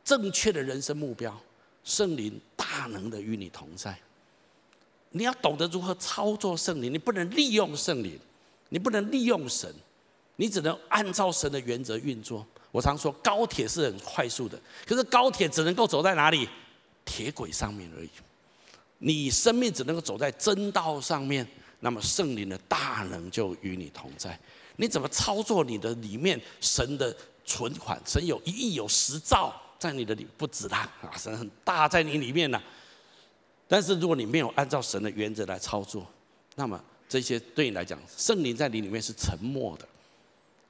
[0.04, 1.42] 正确的人生目标，
[1.86, 3.98] 圣灵大能的与你同在。
[5.12, 8.20] 你要懂得如何操作圣灵，你不能利用圣灵，
[8.68, 9.74] 你不能利用神，
[10.36, 12.46] 你只能按照神的原则运作。
[12.74, 16.50] 我常说高铁是很快速的，可是高铁只能够走在哪里？
[17.06, 18.10] 铁轨上面而已。
[18.98, 21.48] 你生命只能够走在真道上面，
[21.80, 24.38] 那么圣灵的大能就与你同在。
[24.78, 28.02] 你怎么操作你的里面神的存款？
[28.06, 31.12] 神有一亿有十兆在你的里不止啦啊！
[31.18, 32.62] 神很大在你里面呢。
[33.68, 36.08] 但是如果你没有按照神的原则来操作，
[36.56, 39.88] 那么这些对你来讲，圣灵在你里面是沉默的。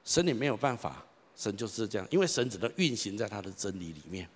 [0.04, 1.04] 神你没有办法，
[1.36, 4.28] 神就是这样，因为神只能运行在他的真理里面。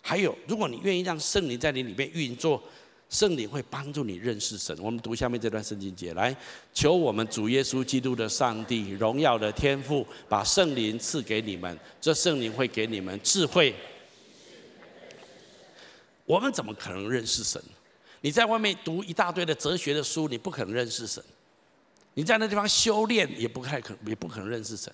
[0.00, 2.62] 还有，如果你愿意让圣灵在你里面运作。
[3.08, 4.76] 圣灵会帮助你认识神。
[4.80, 6.36] 我们读下面这段圣经节，来，
[6.74, 11.78] 求我们主耶稣基督的上帝荣耀的天父，把圣灵赐给你们。
[12.00, 13.74] 这圣灵会给你们智慧。
[16.24, 17.62] 我们怎么可能认识神？
[18.22, 21.22] 你在外面读一大堆的哲学的书，你不可能认识神。
[22.14, 24.92] 你在那地方修炼，也不太可，也不可能认识神。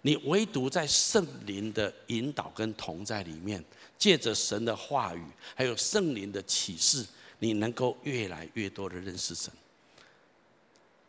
[0.00, 3.64] 你唯独在圣灵的引导跟同在里面，
[3.96, 5.22] 借着神的话语，
[5.54, 7.06] 还有圣灵的启示。
[7.42, 9.52] 你能够越来越多的认识神。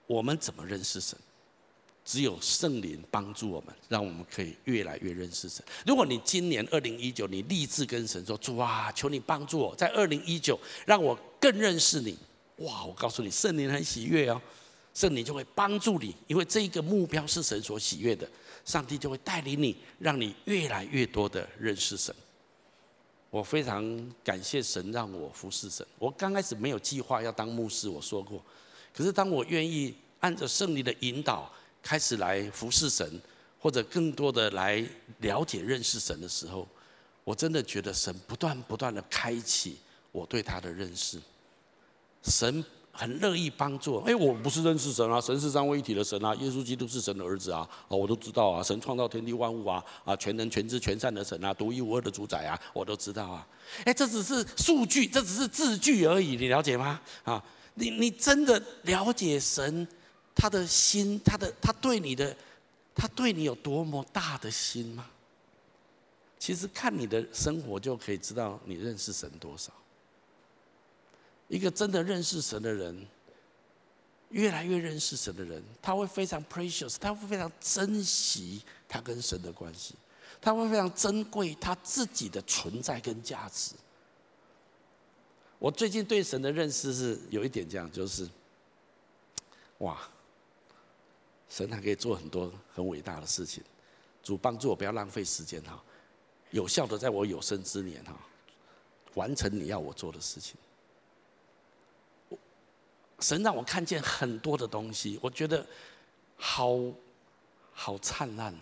[0.08, 1.16] 我们怎么认识神？
[2.04, 5.64] 只有圣灵帮助我们，让我们可以越来越认识神。
[5.86, 12.18] 如果你今年二零一九，你立志跟神说：“主啊，求你帮助我，在二零一九让我更认识你。”
[12.66, 14.42] 哇，我告诉你，圣灵很喜悦哦，
[14.96, 18.28] 圣灵就会帮助你，因为这个目标是神所喜悦的，
[18.66, 22.14] 上帝就会带领你，让你越来越多的认识神。
[23.34, 23.84] 我非常
[24.24, 25.84] 感谢神让我服侍神。
[25.98, 28.40] 我刚开始没有计划要当牧师，我说过，
[28.96, 33.20] 可是当我愿意按照圣灵的引导，开始来服侍神，
[33.60, 34.88] 或者更多的来
[35.22, 36.68] 了解认识神的时候，
[37.24, 39.80] 我真的觉得神不断不断的开启
[40.12, 41.20] 我对他的认识。
[42.22, 43.98] 神很乐意帮助。
[44.06, 53.46] 哎，我不是认识神啊，神是三位一体的神啊，耶稣基督是神的儿子啊，我都知道啊，神创造天地万物啊，啊，全能全知全善的神啊，独一无二的主宰啊，我都知道啊。
[53.84, 57.02] 哎，这只是数据，这只是字句而已，你了解吗？
[57.24, 59.88] 啊，你你真的了解神？
[60.36, 62.36] 他的心，他的他对你的，
[62.96, 65.06] 他对你有多么大的心吗？
[66.40, 69.72] 其实看你的生活就可以知道你认识神多少。
[71.54, 73.06] 一个真的认识神的人，
[74.30, 79.94] 越来越认识神的人，他会非常 precious，他会非常珍惜他跟神的关系，
[80.42, 83.76] 他会非常珍贵他自己的存在跟价值。
[85.60, 88.28] 我最近对神的认识是有一点这样，就是，
[89.78, 90.02] 哇。
[91.50, 93.64] 神还可以做很多很伟大的事情，
[94.24, 95.80] 主帮助我不要浪费时间哈，
[96.50, 98.20] 有效的在我有生之年哈，
[99.14, 100.56] 完成你要我做的事情。
[103.24, 105.66] 神让我看见很多的东西，我觉得
[106.36, 106.78] 好
[107.72, 108.54] 好灿烂，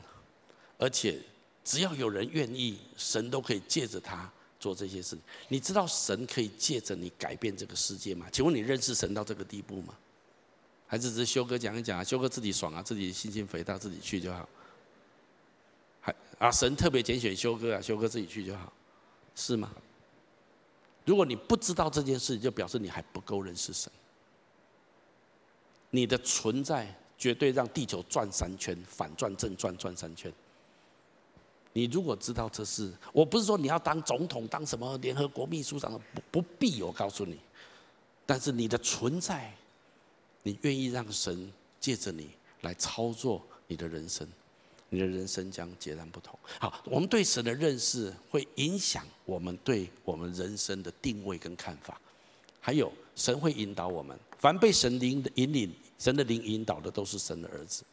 [0.78, 1.19] 而且
[1.63, 5.17] 只要有人愿意，神都可以借着他做这些事。
[5.47, 8.28] 你知道神可以借着你改变这个世界吗？
[8.32, 9.97] 请问你认识神到这个地步吗？
[10.86, 14.47] 还是只是修哥讲一讲啊，修哥自己爽啊，自己心情肥大，自己去就好。
[16.02, 18.71] 还啊，神特别拣选修哥啊，修哥自己去就好，
[19.36, 19.71] 是吗？
[21.04, 23.91] 如果你不知道这件事，就表示你还不够认识神。
[25.91, 30.34] 你的存在绝对让地球转三圈，反转正转转三圈。
[31.73, 37.38] 你如果知道这事，我不是说你要当总统，当什么联合国秘书长，不不必，我告诉你。
[38.25, 39.54] 但是你的存在。
[40.43, 42.27] 你愿意让神借着你
[42.62, 44.27] 来操作你的人生，
[44.89, 46.36] 你的人生将截然不同。
[46.60, 52.01] 好，我们对神的认识会影响我们对我们人生的定位跟看法。
[52.60, 57.84] 还有，神会引导我们，凡被神灵引领、神的灵引导的，都是神的儿子。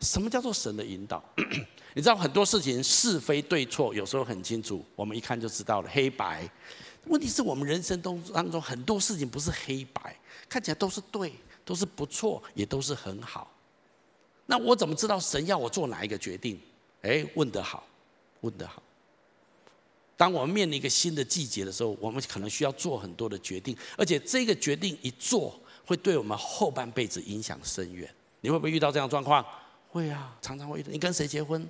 [0.00, 1.22] 什么叫做神的引导？
[1.94, 6.48] 你知道很多事情是非对错，有时候很清楚，我们一看就知道了，黑白。
[7.06, 10.16] 问题是我们人生当当中很多事情不是黑白，
[10.48, 11.32] 看起来都是对。
[11.68, 13.52] 都是不错，也都是很好。
[14.46, 16.58] 那我怎么知道神要我做哪一个决定？
[17.02, 17.86] 哎，问得好，
[18.40, 18.82] 问得好。
[20.18, 28.12] 当我们面临一个新的季节的时候，我们可能需要做很多的决定，而且这个决定一做，会对我们后半辈子影响深远。
[28.40, 29.46] 你会不会遇到这样的状况？
[29.88, 30.90] 会啊，常常会遇到。
[30.90, 31.64] 你跟谁结婚？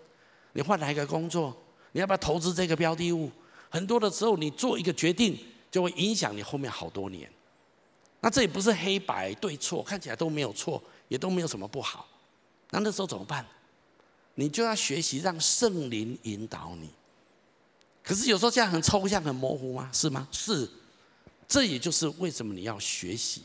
[0.55, 1.55] 你换哪一个工作？
[1.93, 3.31] 你要不要投资这个标的物？
[3.69, 5.39] 很多的时候，你做一个决定，
[5.71, 7.31] 就会影响你后面好多年。
[8.21, 12.09] 那这也不是黑白对错，看起来都没有错，也都没有什么不好。
[12.71, 13.45] 那那时候怎么办？
[14.37, 16.89] 你就要学习让圣灵引导你。
[18.09, 19.91] 可是有时候这样很抽象、很模糊吗？
[19.93, 20.27] 是吗？
[20.33, 20.67] 是。
[21.47, 23.43] 这也就是为什么你要学习，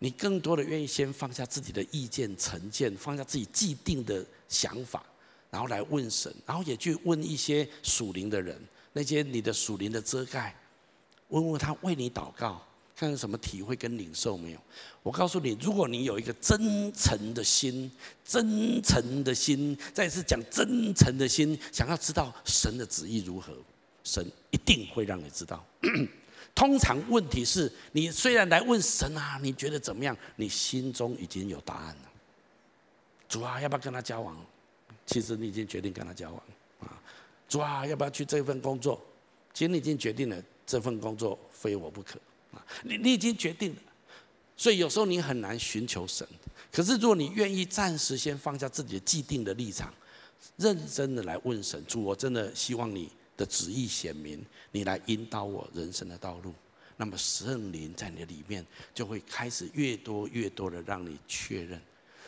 [0.00, 5.04] 你更多的愿意先放下自己的意见、成见，放下自己既定的想法，
[5.48, 8.60] 然后来问神，然后也去问一些属灵的人，
[8.92, 10.52] 那些你的属灵的遮盖，
[11.28, 12.60] 问问他为你祷告。
[12.98, 14.58] 看有什么体会跟领受没有？
[15.04, 17.88] 我告诉你，如果你有一个真诚的心，
[18.24, 23.56] 真诚的心，再次讲真诚的心，想要知道神的旨意如何，
[24.02, 25.64] 神一定会让你知道。
[26.56, 30.16] 通常问题是你虽然来问神啊，你觉得怎么样？
[30.34, 32.10] 你心中已经有答案了。
[33.28, 34.36] 主啊，要不要跟他交往？
[35.06, 36.42] 其实你已经决定跟他交往
[36.80, 37.00] 啊。
[37.48, 39.00] 主啊，要不要去这份工作？
[39.54, 42.18] 其实你已经决定了，这份工作非我不可。
[42.82, 43.82] 你你已经决定了，
[44.56, 46.26] 所以有时候你很难寻求神。
[46.70, 49.92] 可是如果你愿意暂时先放下自己的既定的立场，
[50.56, 56.52] 认真的来问神，主，我真的希望你的旨意显明，你来引导我人生的道路。
[56.96, 61.80] 那么圣灵在你的里面就会开始越多越多的让你确认。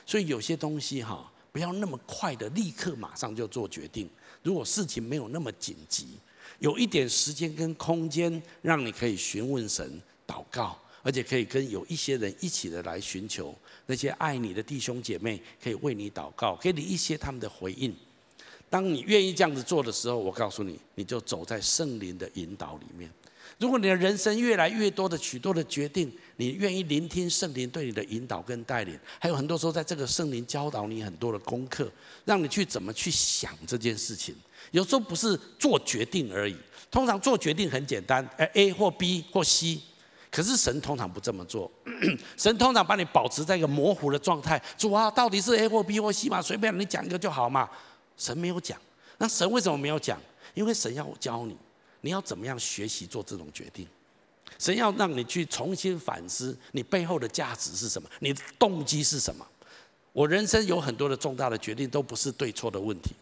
[0.06, 4.08] 所以有些东西哈，不要那么快的立刻马上就做决定。
[4.42, 6.16] 如果事情没有那么紧急，
[6.60, 10.00] 有一点时间跟空间，让你可以询问神。
[10.30, 13.52] 祷告，而且可以跟有一些人一起的来寻求
[13.86, 17.92] 那些爱你的弟兄姐妹，可以为你祷告，给你一些他们的回应。
[18.68, 23.10] 当你愿意这样子做的时候，我告诉你，你就走在圣灵的引导里面。
[23.58, 31.90] 如果你的人生越来越多的许多的决定，你愿意聆听圣灵对你的引导跟带领，还有很多时候在这个圣灵教导你很多的功课，
[32.24, 34.34] 让你去怎么去想这件事情。
[34.70, 36.56] 有时候不是做决定而已，
[36.90, 39.80] 通常做决定很简单，哎，A 或 B 或 C。
[40.30, 41.70] 可是神通常不这么做，
[42.38, 44.62] 神通常把你保持在一个模糊的状态。
[44.78, 46.40] 主啊，到底是 A 或 B 或 C 嘛？
[46.40, 47.68] 随便你讲一个就好嘛。
[48.16, 48.78] 神没有讲，
[49.18, 50.20] 那神为什么没有讲？
[50.54, 51.56] 因为神要教你，
[52.02, 53.86] 你要怎么样学习做这种决定。
[54.58, 59.46] 神要让你去重新反思你背后的价值是什么，你的动机是什么。
[60.12, 63.14] 我人生有很多的重大的决定都不是对错的问题，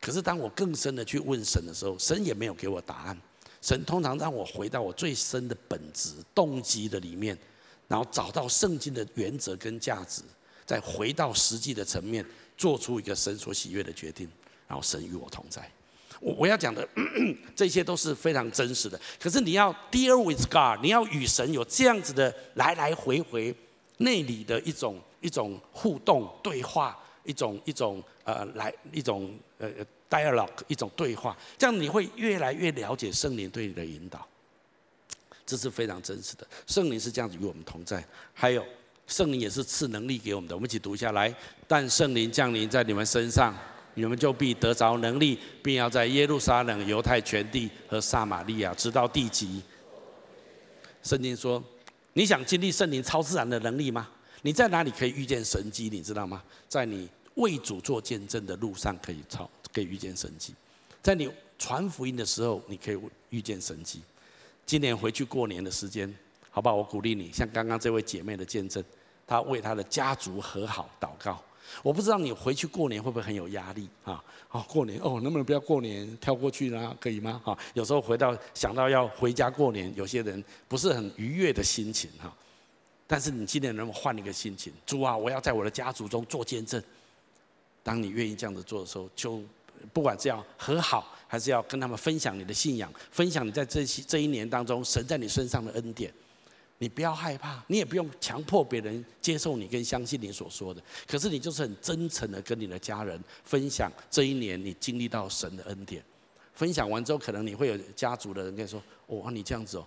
[0.00, 3.18] 可是当我更深的去问神的时候，神也没有给我答案。
[3.64, 7.34] 神通常让我回到我最深的本质、动机的里面，
[7.88, 10.20] 然后找到圣经的原则跟价值，
[10.66, 12.22] 再回到实际的层面，
[12.58, 14.30] 做出一个神所喜悦的决定，
[14.68, 15.66] 然后神与我同在。
[16.20, 16.86] 我我要讲的
[17.56, 19.00] 这些都是非常真实的。
[19.18, 23.56] 可是你要 deal with God，你要与神有这样子的来来回回
[23.96, 29.70] 内里的一种一种互动对话，一种一种呃来一种呃。
[30.10, 34.26] Dialogue 一种对话，这样你会越来越了解圣灵对你的引导，
[35.44, 36.46] 这是非常真实的。
[36.66, 38.64] 圣灵是这样子与我们同在，还有
[39.06, 40.54] 圣灵也是赐能力给我们的。
[40.54, 41.34] 我们一起读下来：
[41.66, 43.54] 但圣灵降临在你们身上，
[43.94, 49.62] 你们就必得着能力，并要在耶路撒冷、犹太全地和撒玛利亚直到地极。
[51.02, 51.62] 圣经说：
[52.14, 54.08] 你想经历圣灵超自然的能力吗？
[54.42, 55.90] 你在哪里可以遇见神迹？
[55.90, 56.42] 你知道吗？
[56.68, 59.50] 在你为主做见证的路上可以超。
[59.74, 60.54] 可以遇见神迹，
[61.02, 62.98] 在你传福音的时候，你可以
[63.30, 64.00] 遇见神迹。
[64.64, 66.12] 今年回去过年的时间，
[66.48, 66.76] 好不好？
[66.76, 68.82] 我鼓励你，像刚刚这位姐妹的见证，
[69.26, 71.42] 她为她的家族和好祷告。
[71.82, 74.22] 我不知道你回去过年会不会很有压力啊？
[74.50, 76.96] 哦，过年哦，能不能不要过年跳过去呢？
[77.00, 77.40] 可以吗？
[77.44, 82.32] 哈，有时候回到想到要回家过年，有些人不是很愉悦的心情哈。
[83.06, 84.72] 但是你今年能不能换一个心情？
[84.86, 86.82] 主啊，我要在我的家族中做见证。
[87.82, 89.42] 当你愿意这样子做的时候，就。
[89.92, 96.12] 不管是要和好，还是要跟他们分享你的信仰，分享你在这期这一年当中神在你身上的恩典，
[96.78, 100.82] 你不要害怕，你也不用强迫别人接受你跟相信你所说的。
[101.06, 106.02] 可是你就是很真诚的跟你的家人分享这一年你经历到神的恩典。
[106.54, 109.86] 分享完之后，可能你会有家族的人跟你说：“哦，你这样子哦，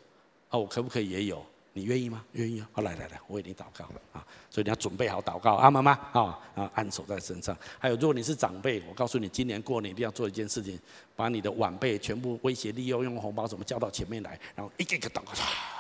[0.50, 1.46] 啊，我可不可以也有？”
[1.78, 2.26] 你愿意吗？
[2.32, 2.68] 愿意啊！
[2.74, 4.26] 好，来来来，我为你祷告啊！
[4.50, 7.56] 所以你要准备好祷告啊，妈妈啊啊，按手在身上。
[7.78, 10.80] 还有，如果你是长辈，我告诉你，今年过年一定要做一件事情，
[11.16, 15.34] 把你的晚辈全部威胁利诱，用红包怎么叫到前面来，然后一个一个祷告，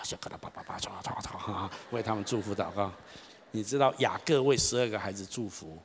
[0.03, 2.91] 小疙瘩叭叭叭，唰唰唰哈，为他们祝福祷告。
[3.49, 5.75] 你知道雅各为十二个孩子祝福，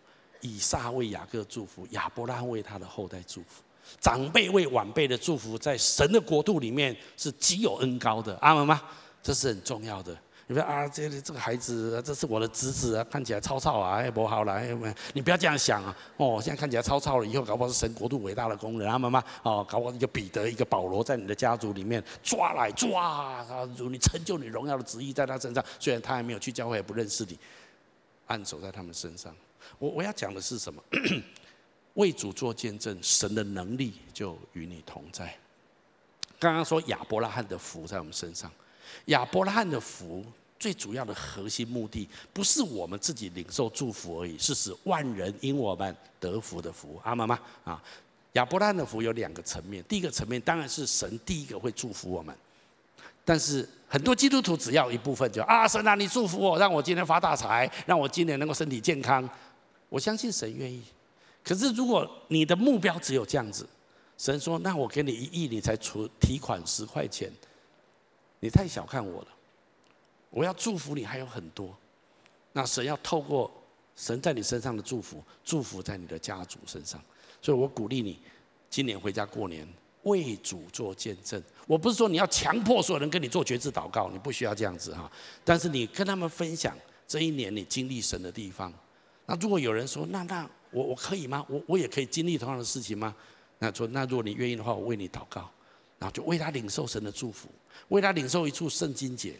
[0.42, 3.62] 以撒为雅各祝福，亚伯拉罕为他的后代祝福。
[4.00, 8.80] 长辈为晚辈的祝福，在神的国度里面是极有恩高的，阿门吗？
[9.22, 10.16] 这是很重要的。
[10.48, 14.76] 你说啊，这这个孩子，这是我的侄子啊，看起来超超啊，哎，不好了，哎，
[15.14, 15.96] 你不要这样想啊。
[16.16, 25.64] 哦，现在看起来超超了，以后搞不好是神国度伟大的工人，啊妈妈哦，搞不好一个彼得，一个保罗，在你的家族里面抓来抓，他如你成就你荣耀的旨意在他身上。
[25.78, 27.38] 虽然他还没有去教会，也不认识你，
[28.26, 29.34] 按手在他们身上。
[29.78, 30.82] 我我要讲的是什么？
[31.94, 35.34] 为主做见证，神的能力就与你同在。
[36.40, 38.50] 刚刚说亚伯拉罕的福在我们身上。
[39.06, 40.24] 亚伯拉罕的福
[40.58, 47.00] 最主要的核心目的，不是我们自己领受祝福而已，是使万人因我们得福的福。
[47.02, 47.38] 阿们吗？
[47.64, 47.82] 啊，
[48.34, 52.32] 亚伯拉罕的福有两个层面，第一个层面当然是神第一个会祝福我们，
[53.24, 59.28] 但是很多基督徒只要一部分就啊，神啊，你祝福我，让我今天发大财，让我今年能够身体健康。
[59.88, 60.80] 我相信神愿意，
[61.42, 63.68] 可是如果你的目标只有这样子，
[64.16, 67.30] 神说，那我给你一亿，你才出提款十块钱。
[68.42, 69.28] 你太小看我了，
[70.28, 71.72] 我要祝福你还有很多，
[72.52, 73.48] 那神要透过
[73.94, 77.00] 神在你身上的祝福，祝福在你的家族身上，
[77.40, 78.18] 所以我鼓励你，
[78.68, 79.64] 今年回家过年
[80.02, 81.40] 为主做见证。
[81.68, 85.08] 我不是说你要强迫所有人跟你做决志祷告，你不需要这样子哈，
[85.44, 86.76] 但是你跟他们分享
[87.06, 88.74] 这一年你经历神的地方。
[89.24, 91.46] 那如果有人说，那那我我可以吗？
[91.48, 93.14] 我我也可以经历同样的事情吗？
[93.60, 95.48] 那说那如果你愿意的话，我为你祷告。
[96.00, 97.48] 然后就为他领受神的祝福，
[97.88, 99.34] 为他领受一处圣经节。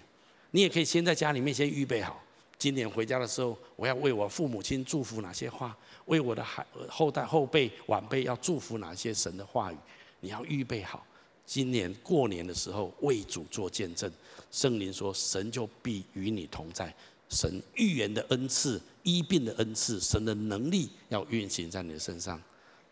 [0.51, 2.23] 你也可以先在家里面先预备好，
[2.59, 5.77] 今年回家的时候，我要为我父母亲祝福哪些话，
[6.07, 9.77] 为我的孩后代后辈晚辈要祝福哪些神的话语，
[10.21, 11.05] 你要预备好。
[11.45, 14.11] 今年过年的时候为主做见证，
[14.51, 16.95] 圣灵说神就必与你同在，
[17.29, 22.41] 神预言的恩赐、医病的恩赐、神的能力要运行在你的身上。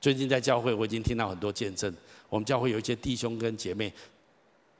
[0.00, 1.94] 最近在教会，我已经听到很多见证，
[2.28, 3.92] 我们教会有一些弟兄跟姐妹，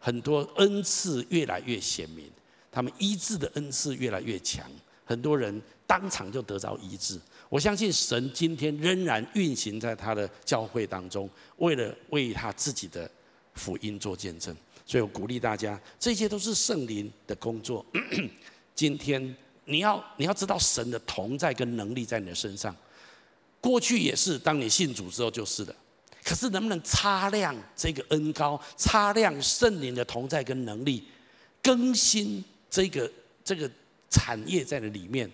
[0.00, 2.24] 很多恩赐越来越显明，
[2.72, 4.64] 他们医治的恩赐越来越强，
[5.04, 7.20] 很多人当场就得着医治。
[7.50, 11.28] 我相信神今天仍然运行在他的教会当中，
[11.58, 13.08] 为了为他自己的
[13.54, 14.56] 福音做见证。
[14.86, 17.84] 所以我鼓励大家，这些都是圣灵的工作。
[18.74, 19.36] 今天
[19.66, 22.74] 你要你要知道神的同在跟能力在你的身上，
[23.60, 25.74] 过去也是，当你信主之后就是的。
[26.30, 31.02] 可是能不能擦亮这个恩膏，擦亮圣灵的同在跟能力，
[31.60, 33.10] 更新这个
[33.42, 33.68] 这个
[34.08, 35.28] 产业在的里面？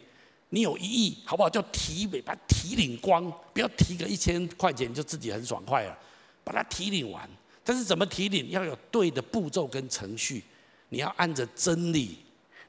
[0.49, 1.51] 你有一亿，好不好？
[1.51, 5.99] 就提尾把它提领光，不要提个一千块钱就自己很爽快了，
[6.43, 7.29] 把它提领完。
[7.63, 8.49] 但是怎么提领？
[8.49, 10.43] 要有对的步骤跟程序，
[10.89, 12.17] 你要按着真理，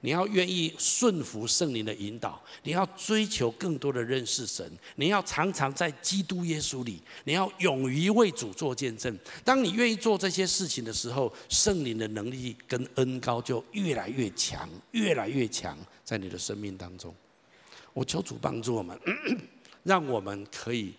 [0.02, 9.18] 你要愿意顺服圣灵的引导，你要追求更多的认识神，你要常常在基督耶稣里，你要勇于为主做见证。
[9.44, 17.14] 当你愿意做这些事情的时候，圣灵的能力跟恩高就越来越强，越来越强，在你的生命当中。
[17.94, 19.00] 我求主帮助我们，
[19.84, 20.94] 让我们可以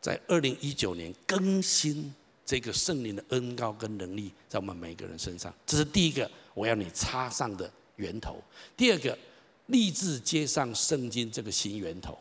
[0.00, 5.52] 在二零一九年更新这个圣灵的恩高跟能力在我们每个人身上。
[5.66, 8.42] 这是第一个我要你插上的源头。
[8.76, 9.16] 第二个，
[9.66, 12.18] 立志接上圣经这个新源头。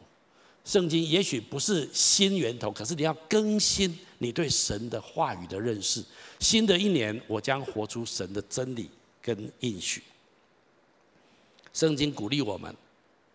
[0.63, 6.03] 圣经也许不是新源头，可是你要更新你对神的话语的认识。
[6.39, 8.89] 新的一年，我将活出神的真理
[9.21, 10.01] 跟应许。
[11.71, 12.75] 圣经鼓励我们。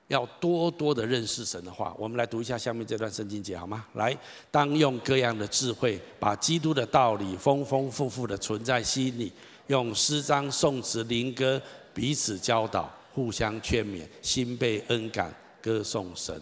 [0.08, 3.86] 要多多的认识神的话，我们来读一下下面这段圣经节好吗？
[3.94, 4.18] 来，
[4.50, 9.32] 当用各样的智慧，把基督的道理丰丰富富的存在心里，
[9.68, 11.62] 用诗章、颂词、灵歌
[11.92, 16.40] 彼此教导，互相劝勉，心被恩感，歌颂神。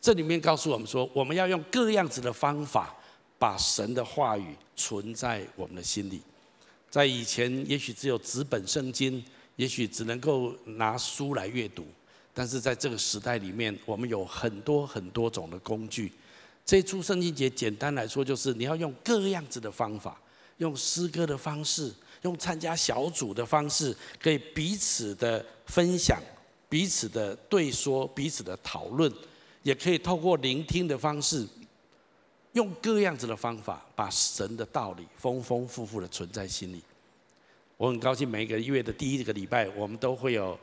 [0.00, 2.94] 这里面告诉我们说，我们要用各样子的方法，
[3.38, 6.20] 把神的话语存在我们的心里。
[6.90, 9.24] 在以前，也许只有纸本圣经，
[9.56, 11.84] 也许只能够拿书来阅读。
[12.32, 16.12] 但是在这个时代里面，我们有很多很多种的工具。
[16.64, 20.20] 这出圣经节简单来说，就是你要用各样子的方法，
[20.58, 21.92] 用诗歌的方式，
[22.24, 26.20] 用参加小组的方式，可以彼此的分享、
[26.68, 29.10] 彼此的对说、彼此的讨论，
[29.62, 31.46] 也可以透过聆听的方式，
[32.52, 36.82] 用各样子的方法，把神的道理丰丰富富的存在心里。
[37.76, 40.58] 我很高兴，每个月的第一个礼拜，我们都会有。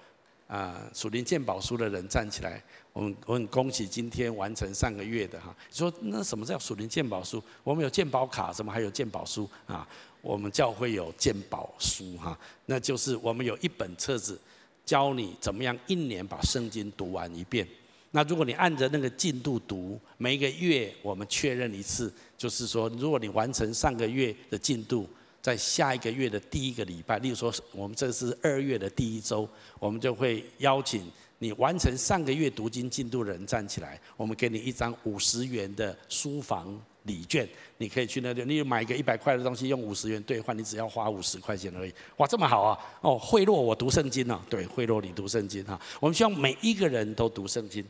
[0.47, 5.55] 啊，属灵鉴宝书的人站起来，我们我很恭喜今天完成上个月的哈。
[5.71, 7.41] 说那什么叫属灵鉴宝书？
[7.63, 9.87] 我们有鉴宝卡，什么还有鉴宝书啊？
[10.21, 14.39] 我们教会有鉴宝书哈，那就是我们有一本册子，
[14.85, 17.67] 教你怎么样一年把圣经读完一遍。
[18.11, 25.09] 那如果你按着那个进度读，每一个月我们确认一次，就是说如果你完成上个月的进度。
[25.43, 29.49] 在下一个月的第一个礼拜，例如说，我们这是二月的第一周，
[29.79, 37.47] 我们就会邀请你完成上个月读经进度的人站起来，我们给你一张五十元的书房礼券，
[37.77, 41.93] 你可以去那里，你买一个一百块的东西，用五十元兑换，你只要花五十块钱而已。
[42.17, 42.77] 哇，这么好啊！
[43.01, 44.39] 哦，贿赂我读圣经啊？
[44.49, 45.79] 对，贿赂你读圣经哈。
[45.99, 47.83] 我们希望每一个人都读圣经。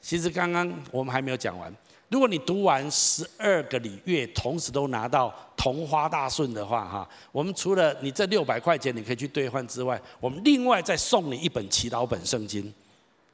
[0.00, 1.74] 其实刚刚我们还没有讲完。
[2.08, 12.70] 如果你读完十二个礼月，同时都拿到同花大顺的话，哈，我们除了你这六百块钱你可以去兑换之外，我们另外再送你一本祈祷本圣经，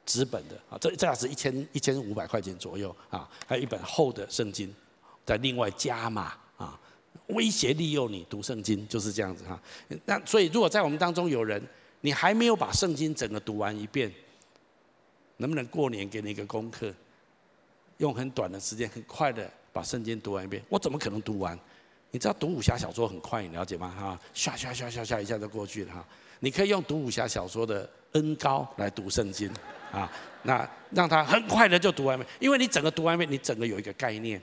[0.05, 4.73] 纸本的啊，这这样子一千一千五百块钱左右啊，还有一本厚的圣经，
[5.29, 6.75] 再另外加码啊，
[7.27, 9.61] 威胁利诱你读圣经就是这样子哈。
[10.05, 11.61] 那所以如果在我们当中有人，
[12.01, 14.11] 你还没有把圣经整个读完一遍，
[15.37, 16.91] 能不能过年给你一个功课？
[17.97, 20.63] 用很短的时间，很快的把圣经读完一遍。
[20.67, 21.55] 我怎么可能读完？
[22.09, 23.93] 你知道读武侠小说很快，你了解吗？
[23.95, 26.03] 哈，唰唰唰唰唰一下就过去了哈。
[26.39, 29.47] 你可以用读武侠小说的恩高来读圣经，
[29.91, 30.11] 啊，
[30.41, 34.41] 那让他很快的就读完一遍，因为你整个读完一遍，你整个有一个概念。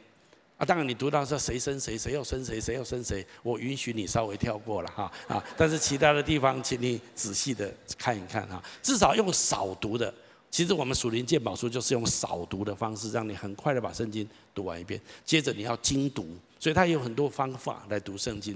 [0.56, 10.12] 啊，当然你读到说谁生谁，谁又生谁，谁又生谁，我允许你稍微跳过了哈啊，但是其他的地方，请你仔细的看一看哈，至少用少读的。
[10.50, 14.98] 其实我们属灵鉴宝书就是用少读的方式，让你很快的把圣经读完一遍。
[15.24, 16.26] 接着你要精读，
[16.58, 18.54] 所以它有很多方法来读圣经。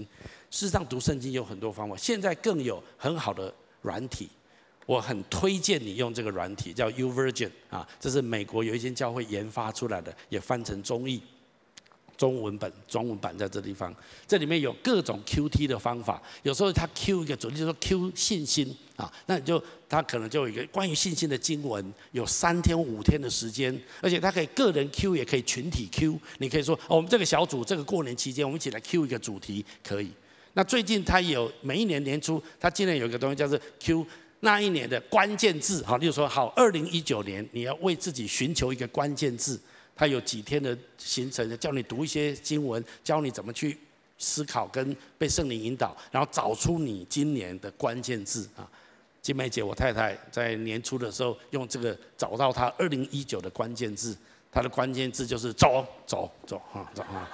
[0.51, 4.31] 事实上，读圣经有很多方法，现在更有很好的软体。
[4.87, 11.21] 我很推荐你用这个软体，叫 U Version 啊，这是美国有一间教会研发出来的，也翻成中译。
[12.21, 13.91] 中文本、中文版在这地方，
[14.29, 16.23] 这里面有各种 QT 的方法。
[16.43, 26.21] 有时候他 Q 一个主题，就是说 Q 信心啊，那你就他可能就有一个关于信心的经文，有三天五天的时间，而且他可以个人 Q，也可以群体 Q。
[26.37, 30.11] 你可以说，哦，我们这个小组这个过年期间，我们一起来 Q 一个主题，可以。
[30.53, 34.07] 那最近他有每一年年初，他今年有一个东西叫做 Q
[34.41, 39.59] 那一年的关键字，好，例如说，好，二零一九年你要为自己寻求一个关键字。
[40.01, 43.77] 他有几天的行程，教你读一些经文，教你怎么去
[44.17, 48.67] 思考跟被圣灵引导，然后找出你今年的关键字啊。
[49.21, 54.17] 金梅姐，我太太在年初的时候用这个找到她二零一九的关键字，
[54.51, 57.29] 她的关键字就是走走走啊走啊。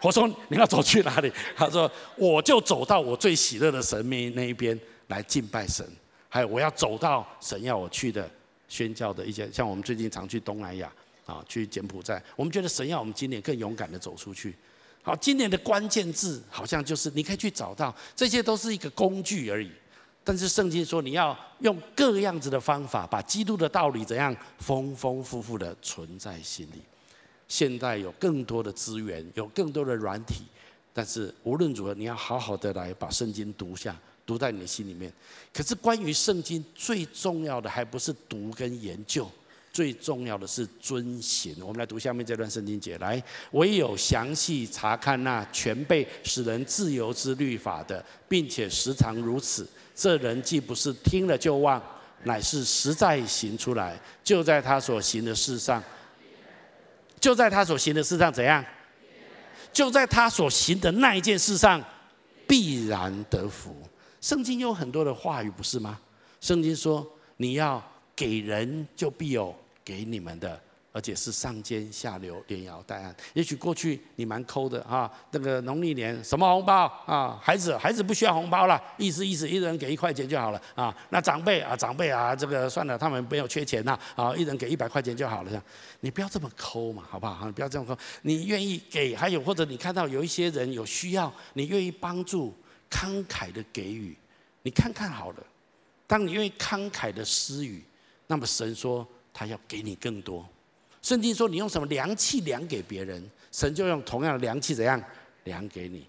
[0.00, 1.32] 我说你要走去哪里？
[1.56, 4.78] 她说我就走到我最喜乐的神面那一边
[5.08, 5.84] 来敬拜神，
[6.28, 8.30] 还有我要走到神要我去的
[8.68, 10.88] 宣教的一些，像我们最近常去东南亚。
[11.28, 14.56] 啊，去柬埔寨，我们觉得神要我们今年更勇敢的走出去。
[15.02, 19.70] 好，今年的关键字好像就是你可以去找到，这些都是一个工具而已。
[20.24, 26.80] 但是圣经说你要用各样子的方法，把基督的道理怎样丰丰富富的存在心里。
[27.46, 30.44] 现在有更多的资源，有更多的软体，
[30.94, 35.12] 但是无论如何，你要好好的来把圣经读下，读在你的心里面。
[35.52, 39.30] 可是关于圣经最重要的，还不是读跟研究。
[39.72, 41.54] 最重要的是遵行。
[41.60, 51.80] 我们来读下面这段圣经节，来，唯有详细查看那全备使人自由之律法的，并且时常如此，这人既不是听了就忘，
[52.24, 55.82] 乃是实在行出来，就在他所行的事上，
[57.20, 58.64] 就在他所行的事上怎样？
[59.72, 61.80] 就在他所行的那一件事上，
[62.46, 63.76] 必然得福。
[64.20, 66.00] 圣经有很多的话语，不是吗？
[66.40, 67.06] 圣经说
[67.36, 67.80] 你要。
[68.18, 69.54] 给人就必有
[69.84, 70.60] 给你们的，
[70.90, 73.14] 而且是上尖下流，连摇带按。
[73.32, 77.38] 也许过去你蛮抠的啊，那个农历年什么红包啊？
[77.40, 80.92] 孩子孩子不需要红包了，意思意思，一人给一块钱就好了啊。
[81.10, 85.48] 那长辈啊长辈啊，这个算了，他们没有缺钱呐啊，一人给一百块钱就好了。
[85.48, 85.62] 这样，
[86.00, 87.46] 你不要这么抠嘛，好不好？
[87.46, 87.96] 你不要这么抠。
[88.22, 92.52] 你愿意给，还有或者你看到有一些人有需要，你愿意帮助，
[92.90, 94.16] 慷慨的给予，
[94.62, 95.36] 你看看好了。
[96.08, 97.80] 当你愿意慷慨的施予。
[98.28, 99.04] 那么神说
[99.34, 100.48] 他要给你更多，
[101.02, 105.02] 圣经说你用什么量器量给别人，神就用同样的量器怎样
[105.44, 106.06] 量给你？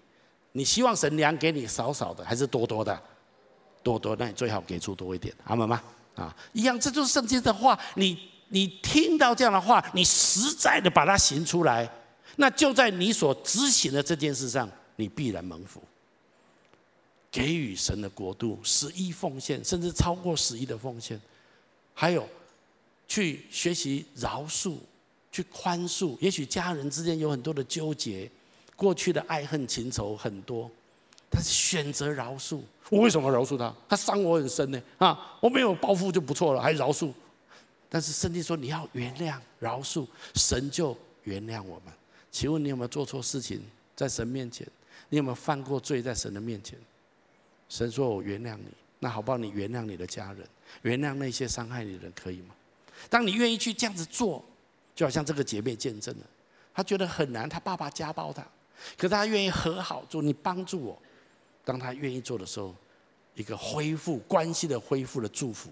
[0.52, 3.02] 你希望神量给你少少的还是多多的？
[3.82, 5.82] 多多，那你最好给出多一点，阿们吗？
[6.14, 7.78] 啊，一样，这就是圣经的话。
[7.94, 11.90] 你你听到这样的话，你实在的把它行出来，
[12.36, 15.82] 那就在你所执行的这件事上，你必然蒙福。
[17.30, 21.18] 给予神的国度，十一奉献，甚至超过十一的奉献。
[22.00, 22.26] 还有，
[23.06, 24.78] 去学习饶恕，
[25.30, 26.16] 去宽恕。
[26.18, 28.30] 也许家人之间有很多的纠结，
[28.74, 30.70] 过去的爱恨情仇很多，
[31.28, 32.60] 但是选择饶恕。
[32.88, 33.70] 我为什么饶恕他？
[33.86, 34.82] 他伤我很深呢。
[34.96, 37.12] 啊，我没有报复就不错了，还饶恕。
[37.90, 41.92] 但是圣经说你要原谅、饶恕，神就原谅我们。
[42.32, 43.62] 请问你有没有做错事情
[43.94, 44.66] 在神面前？
[45.10, 46.78] 你有没有犯过罪在神的面前？
[47.68, 48.68] 神说我原谅你。
[49.00, 49.36] 那好不好？
[49.36, 50.46] 你原谅你的家人，
[50.82, 52.54] 原谅那些伤害你的人，可以吗？
[53.08, 54.44] 当你愿意去这样子做，
[54.94, 56.24] 就好像这个姐妹见证了，
[56.74, 58.42] 她觉得很难，她爸爸家暴她，
[58.96, 60.98] 可是她愿意和好做，你帮助我。
[61.64, 62.74] 当她愿意做的时候，
[63.34, 65.70] 一个恢复关系的恢复的祝福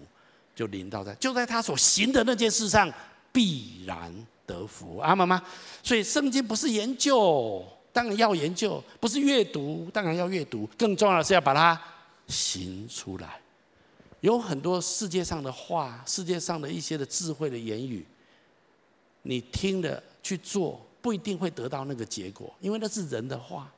[0.55, 2.91] 就临到在，就在她所行的那件事上
[3.31, 4.13] 必然
[4.45, 5.41] 得福，阿妈妈？
[5.83, 10.69] 所以圣经不是研究，当然要研究；不是阅读，当然要阅读。
[10.77, 11.79] 更重要的是要把它。
[12.31, 13.41] 行出来，
[14.21, 18.05] 有很多世界上的话，世界上的一些的智慧的言语，
[19.21, 23.71] 你听了去做，不一定会得到那个结果，因为那是人的话。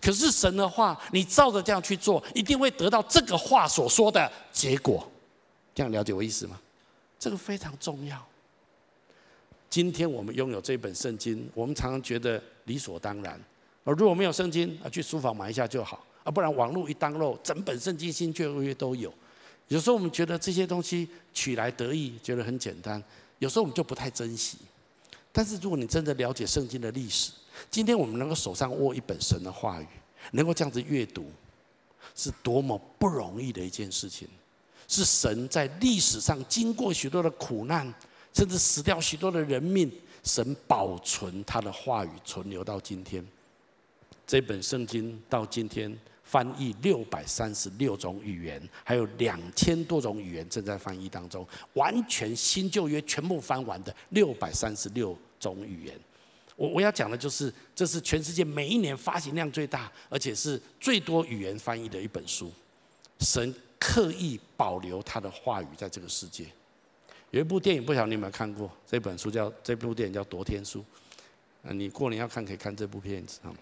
[0.00, 5.06] 可是神的话，你照着这样去做，一定会得到这个话所说的结果。
[5.74, 6.58] 这样了解我意思吗？
[7.18, 8.26] 这个非常重要。
[9.68, 13.38] 今天我们拥有这本圣经，我们常常觉得理所当然。
[13.84, 16.04] 而如果没有圣经，啊，去书房买一下就好。
[16.24, 19.12] 啊，不然网络一当漏整本圣经新旧约都有。
[19.68, 23.02] 有时候我们觉得这些东西取来得意，觉得很简单；
[23.40, 24.58] 有时候我们就不太珍惜。
[25.32, 27.32] 但是如果你真的了解圣经的历史，
[27.70, 29.86] 今天我们能够手上握一本神的话语，
[30.32, 31.30] 能够这样子阅读，
[32.14, 34.28] 是多么不容易的一件事情。
[34.88, 37.92] 是神在历史上经过许多的苦难，
[38.32, 39.90] 甚至死掉许多的人命，
[40.22, 43.26] 神保存他的话语存留到今天。
[44.26, 45.98] 这本圣经到今天。
[46.26, 55.94] 翻译六百三十六种语言，还有两千多种语言正在翻译当中，完全新旧约全部翻完的六百三十六种语言。
[56.56, 62.50] 我我要讲的就是，这是全世界每一年发行量最大，而且是最多语言翻译的一本书。
[63.20, 66.44] 神刻意保留他的话语在这个世界。
[67.30, 68.70] 有一部电影，不晓得你有没有看过？
[68.86, 70.84] 这本书叫这部电影叫《夺天书》。
[71.72, 73.54] 你过年要看，可以看这部片子啊。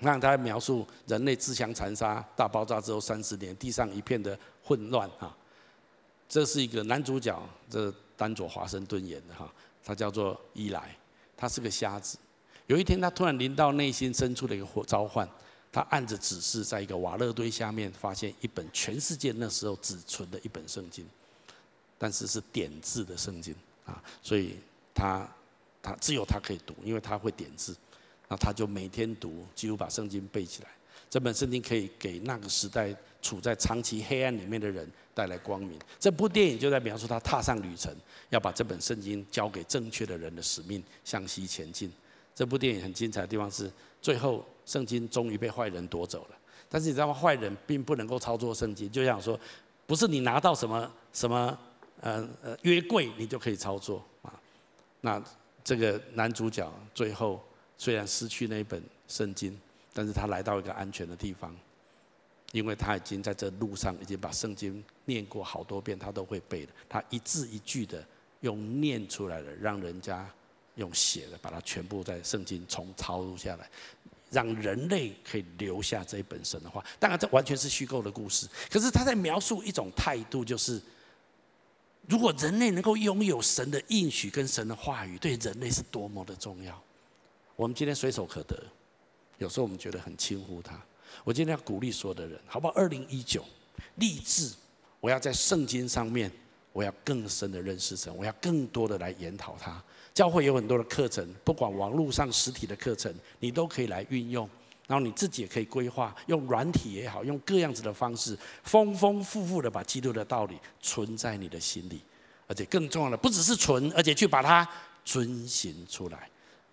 [0.00, 5.36] 那他描述人类自相残杀，大爆炸之后三十年，地上一片的混乱啊。
[6.28, 9.52] 这是一个男主角，这丹佐华盛顿演的哈，
[9.84, 10.96] 他叫做伊莱。
[11.36, 12.18] 他是个瞎子，
[12.66, 15.26] 有一天他突然临到内心深处的一个召唤，
[15.72, 21.06] 他按着指示，在一个瓦勒堆下面发现一本全世界那时候只存的一本圣经，
[21.96, 23.54] 但是是点字的圣经
[23.86, 24.56] 啊，所以
[24.94, 25.26] 他
[25.82, 27.74] 他只有他可以读，因为他会点字，
[28.30, 30.68] 那他就每天读，几乎把圣经背起来。
[31.10, 35.76] 这本圣经可以给那个时代处在长期黑暗里面的人带来光明。
[35.98, 37.92] 这部电影就在描述他踏上旅程，
[38.28, 41.92] 要把这本圣经交给正确的人的使命，向西前进。
[42.32, 43.68] 这部电影很精彩的地方是，
[44.00, 46.36] 最后圣经终于被坏人夺走了。
[46.68, 47.12] 但是你知道吗？
[47.12, 49.38] 坏人并不能够操作圣经，就像说，
[49.88, 51.58] 不是你拿到什么什么
[52.00, 54.32] 呃呃约柜，你就可以操作啊。
[55.00, 55.20] 那
[55.64, 57.42] 这个男主角最后
[57.80, 59.58] 虽然失去那一本圣经。
[59.92, 61.54] 但是他来到一个安全的地方，
[62.52, 66.70] 因为他已经在这路上已经把圣经念过好多遍，他都会背了。
[66.88, 68.02] 他一字一句的
[68.42, 70.30] 用念出来的，让人家
[70.76, 73.68] 用写的把它全部在圣经重抄录下来，
[74.30, 76.82] 让人类可以留下这一本神的话。
[77.00, 80.80] 当然，这完全是虚构的故事，可是他在描述一种态度，就是
[82.06, 86.80] 如果人类能够拥有神的应许跟神的话语，对人类是多么的重要。
[87.60, 88.56] 我们今天随手可得。
[89.36, 90.80] 有时候我们觉得很轻忽他。
[91.22, 92.72] 我今天要鼓励所有的人，好不好？
[92.72, 93.44] 二零一九，
[93.96, 94.50] 立志，
[94.98, 96.32] 我要在圣经上面，
[96.72, 99.82] 我要更深的认识神，我要更多的来研讨它。
[100.14, 104.48] 教会有很多的课程，不管网络上实体的课程，你都可以来运用。
[104.86, 108.34] 然后你自己也可以规划，用软体也好，用各样子的方式，
[108.64, 112.00] 丰丰富富的把基督的道理存在你的心里，
[112.46, 114.66] 而且更重要的，不只是存，而且去把它
[115.04, 116.30] 遵行出来。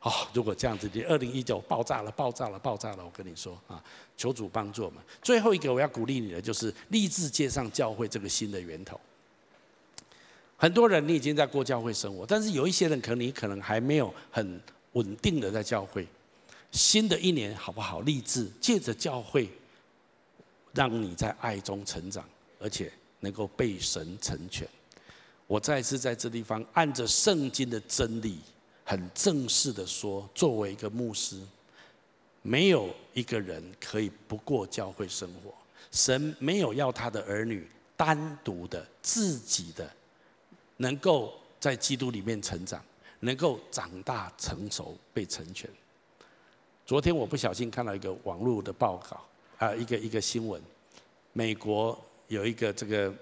[0.08, 3.04] 哦，如果这样子，你二零一九爆炸了，爆炸了，爆炸了！
[3.04, 3.84] 我跟你说啊，
[4.16, 5.04] 求主帮助我们。
[5.22, 8.98] 最后一个我要鼓励你的，就是立志接上教会这个新的源头。
[10.56, 14.62] 很多人你已经在过教会生活，但是有一些人可能你可能还没有很
[14.94, 16.08] 稳定的在教会。
[16.72, 18.00] 新的一年好不好？
[18.00, 19.50] 立志借着教会，
[20.74, 22.24] 让你在爱中成长，
[22.62, 22.90] 而且
[23.20, 24.66] 能够被神成全。
[25.48, 28.40] 我再次在这地方按着圣经的真理。
[28.90, 31.42] 很正式的说，作为一个牧师，
[32.42, 35.54] 没有一个人可以不过教会生活。
[35.92, 37.68] 神没有要他的儿女
[37.98, 39.92] 单独的、自己的，
[40.78, 42.82] 能够在基督里面成长，
[43.20, 45.70] 能够长大成熟、被成全。
[46.86, 49.22] 昨天我不小心看到一个网络的报告，
[49.58, 50.62] 啊，一个一个新闻，
[51.34, 53.14] 美国有一个这个，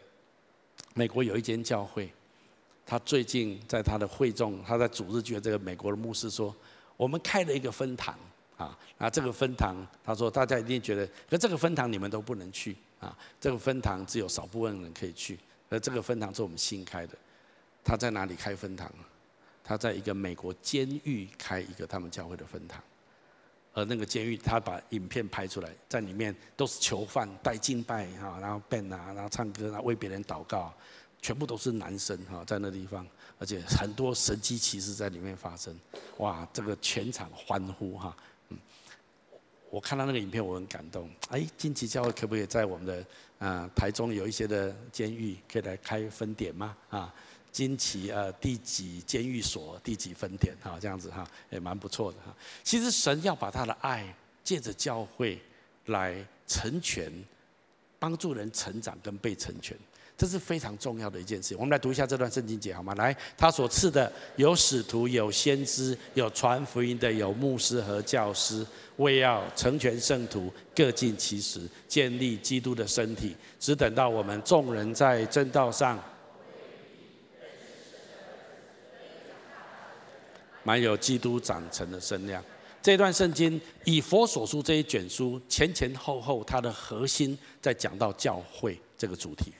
[0.93, 2.13] 美国有一间教会。
[2.85, 6.55] 他最近在他的会众，他在主日聚会，这个美国的牧师说
[6.95, 8.15] ：“我们开了一个分堂
[8.57, 15.39] 啊，那这个分堂，他说大家一定觉得，可这个分堂你们都不能去啊，这个分堂只有少部分人可以去。
[15.67, 17.17] 而这个分堂是我们新开的，
[17.83, 18.91] 他在哪里开分堂？
[19.63, 22.79] 他在一个美国监狱开一个他们教会的分堂，
[23.73, 30.71] 而那个监狱他把影片拍出来，在里面都是囚犯带敬拜哈，然后 ban 啊，然后唱歌，然后为别人祷告。”
[31.25, 33.03] 全部都是男生哈，在那地方，
[33.39, 35.75] 而且很多神迹奇事在里面发生，
[36.17, 38.15] 哇，这个全场欢呼哈，
[38.49, 38.57] 嗯，
[39.71, 41.09] 我看到那个影片，我很感动。
[41.29, 43.03] 哎，金旗教会可不可以在我们的
[43.39, 46.77] 啊台中有一些的监狱可以来开分点吗？
[46.89, 47.11] 啊，
[47.51, 52.31] 金旗呃第几监狱所第几分点哈，这样子哈也蛮不错的哈。
[52.63, 55.41] 其实神要把他的爱借着教会
[55.87, 57.11] 来成全，
[57.97, 59.75] 帮助人成长跟被成全。
[60.17, 61.53] 这是非常重要的一件事。
[61.55, 62.95] 我们来读一下这段圣经节，好吗？
[62.95, 73.35] 来，他所赐的有使徒，有先知，有传福音的，有牧师和教师，为要成全圣徒，各尽其职，建立基督的身体。
[73.59, 76.01] 只等到我们众人在正道上，
[80.63, 82.41] 满有基督长成的身量。
[82.81, 89.51] 这段圣经以佛所书这一卷书前前后后，它的核心在讲到教会这个主题。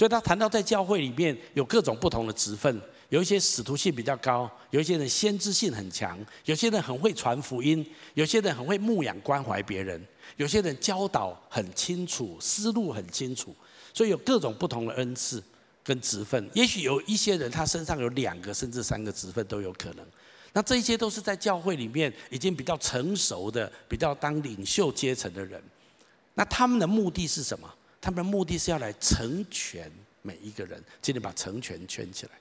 [0.00, 2.80] 所以他谈到在教会里面有各种不同的职分，
[3.10, 10.02] 有一些使徒性比较高，有一些人先知性很强，有些人很会传福音，有些人很会牧养关怀别人，
[10.38, 13.54] 有些人教导很清楚，思路很清楚，
[13.92, 15.44] 所以有各种不同的恩赐
[15.84, 16.48] 跟职分。
[16.54, 20.06] 也许有一些人他身上有两个甚至三个职分都有可能。
[20.54, 25.62] 那这一些都是在教会里面已经比较成熟的、比较当领袖阶层的人。
[26.32, 27.70] 那他们的目的是什么？
[28.00, 29.90] 他们的目的是要来成全
[30.22, 30.82] 每一个人。
[31.02, 32.32] 今天把成全圈起来。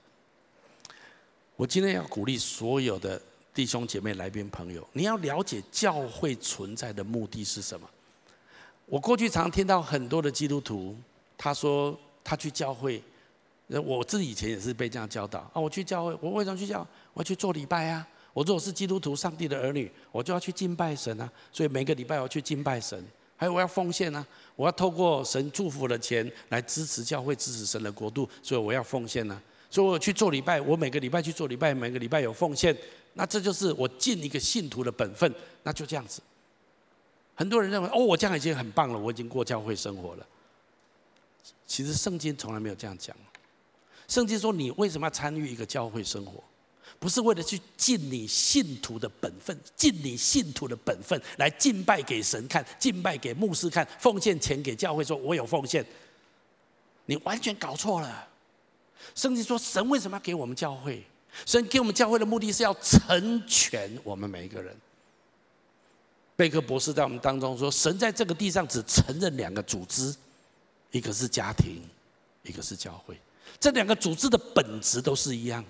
[1.56, 3.22] 我今天要鼓励所有的
[3.54, 7.90] 弟兄姐妹、来宾朋友，你要了解教会存在的目的是什么。
[8.86, 10.96] 我过去常听到很多的基督徒，
[11.38, 13.04] 他说他去教会。
[13.86, 15.62] 我自己以前也是被这样教导啊！
[15.62, 16.80] 我去教会，我为什么去教？
[17.14, 18.08] 我要去做礼拜啊！
[18.34, 21.32] 我如果是基督徒，上帝的儿女，我就要去敬拜神啊！
[21.52, 23.06] 所以每个礼拜我去敬拜神，
[23.40, 24.26] 还有我要奉献啊！
[24.58, 29.42] 我要透过神祝福的钱来支持教会，支持神的国度，所以我要奉献啊！
[29.70, 32.76] 所以我去做礼拜，我每个礼拜去做礼拜，每个礼拜有奉献，
[33.14, 35.34] 那这就是我尽一个信徒的本分，
[35.64, 36.22] 那就这样子。
[37.34, 40.28] 很多人认为哦，我这样已经很棒了，我已经过教会生活了。
[41.66, 43.16] 其实圣经从来没有这样讲。
[44.10, 46.44] 圣经说：“你为什么要参与一个教会生活？
[47.00, 55.86] 不是为了去尽你信徒的本分，尽你信徒的本分来敬拜给神看，敬拜给牧师看，奉献钱给教会，说我有奉献。
[57.06, 58.28] 你完全搞错了。
[59.16, 61.04] 圣经说，神为什么要给我们教会？
[61.46, 64.76] 神给我们教会的目的是要成全我们每一个人。
[66.36, 70.14] 贝克博士在我们当中说，神在这个地上只承认两个组织，
[70.92, 71.82] 一个是家庭，
[72.44, 73.18] 一个是教会。”
[73.60, 75.64] 这两个组织的本质都是一样，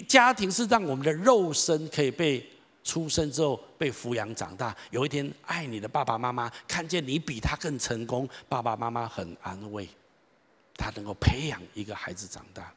[0.00, 2.48] 家庭是让我们的肉身可以被
[2.82, 4.74] 出生之后被抚养长大。
[4.90, 9.88] 有一天，爱你的爸爸妈妈看见你比他更成功，爸爸妈妈很安慰，
[10.76, 12.72] 他能够培养一个孩子长大。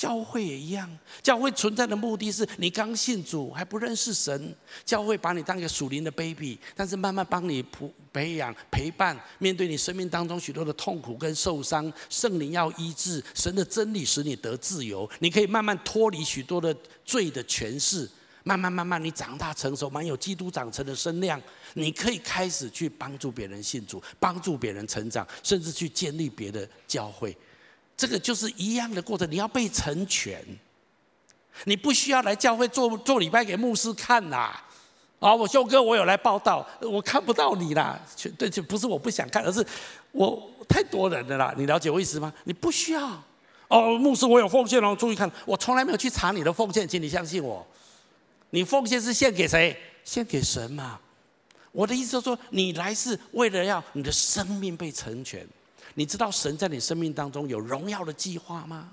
[0.00, 0.88] 教会也一样，
[1.22, 16.74] 教会存在的目的是你刚信主还不认识神，教会把你当一个属灵的 baby，但是慢慢帮你培培养陪伴，面对你生命当中许多的痛苦跟受伤，圣灵要医治，神的真理使你得自由，你可以慢慢脱离许多的
[17.04, 18.08] 罪的权势，
[18.42, 21.38] 慢慢慢慢你长大成熟，满有基督长成的身量，
[21.74, 27.36] 你可以开始去帮助别人信主，帮助别人成长，甚至去建立别的教会。
[28.00, 30.42] 这个就是一样的过程，你要被成全，
[31.64, 34.58] 你不需要来教会做做礼拜给牧师看呐。
[35.18, 38.00] 啊，我修哥，我有来报道，我看不到你啦。
[38.38, 39.62] 对，就不是我不想看，而是
[40.12, 41.54] 我太多人了啦。
[41.58, 42.32] 你了解我意思吗？
[42.44, 43.22] 你不需要。
[43.68, 44.96] 哦，牧师，我有奉献哦。
[44.98, 47.66] 注意看，我从来没有去查你的奉献，请你相信我。
[48.48, 49.76] 你奉献是献给谁？
[50.04, 50.98] 献给神嘛。
[51.70, 55.46] 我的意思就是说，你来是为了要你的生命被成全。
[55.94, 58.92] 你知道神在你生命当中有荣耀的计划吗？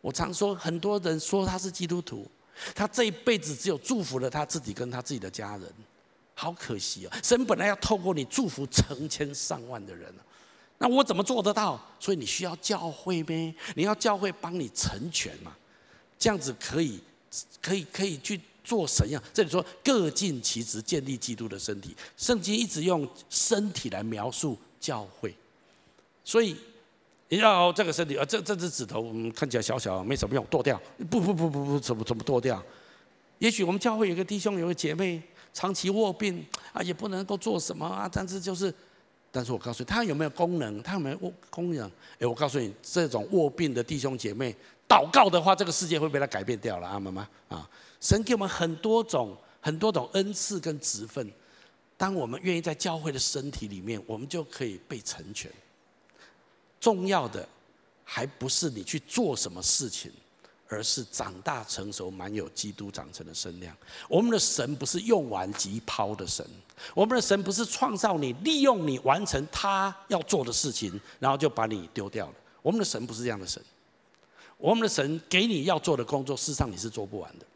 [0.00, 2.28] 我常说，很多人说他是基督徒，
[2.74, 5.72] 他这一辈子只有祝福了他自己跟他自己的家人，
[6.34, 7.16] 好可惜啊！
[7.22, 10.12] 神本来要透过你祝福成千上万的人，
[10.78, 11.80] 那我怎么做得到？
[12.00, 15.56] 所以你需要教会呗，你要教会帮你成全嘛，
[16.18, 17.00] 这样子可以，
[17.60, 19.22] 可以，可以去做神样。
[19.32, 21.96] 这里说各尽其职，建立基督的身体。
[22.16, 25.32] 圣经一直用身体来描述教会。
[26.24, 26.56] 所以，
[27.28, 30.80] 你要这个身体，啊，这这只指头，嗯，看起来小小，没什么用，剁掉。
[31.10, 32.62] 不不不不不，怎么怎么剁掉？
[33.38, 35.20] 也许我们教会有个弟兄，有个姐妹，
[35.52, 38.08] 长期卧病啊，也不能够做什么啊。
[38.12, 38.72] 但是就是，
[39.30, 40.82] 但是我告诉你，他有没有功能？
[40.82, 41.90] 他有没有功能？
[42.18, 44.54] 哎，我告诉你，这种卧病的弟兄姐妹，
[44.88, 47.68] 祷告的话，这个世界会被他改变掉了啊，妈妈啊！
[48.00, 51.28] 神给我们很多种很多种恩赐跟职分，
[51.96, 55.50] 当我们愿意在教会的身体里面，我们就可以被成全。
[56.82, 57.48] 重要的
[58.02, 60.10] 还不是你去做什么事情，
[60.66, 63.74] 而是长大成熟，满有基督长成的身量。
[64.08, 66.44] 我们的神不是用完即抛的神，
[66.92, 72.34] 我们的神不是创造你，利用你完成他要做的事情，然后就把你丢掉了。
[72.62, 73.62] 我们的神不是这样的神，
[74.58, 77.46] 我们的神给你要做的工作，事实上你是做不完的。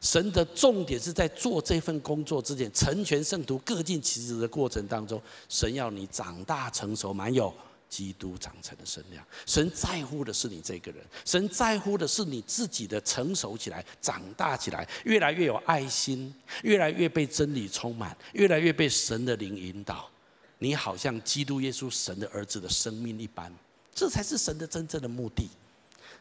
[0.00, 7.52] 神的重点是在做这份工作之前，成全圣徒各尽其职的过程当中，神要你长大成熟，满有。
[7.92, 20.08] 基督长成的身量，神在乎的是你这个人，神在乎的是你自己的成熟起来、长大起来，越来越有爱心，越来越被真理充满，越来越被神的灵引导。
[20.56, 23.52] 你好像基督耶稣神的儿子的生命一般，
[23.94, 25.50] 这才是神的真正的目的。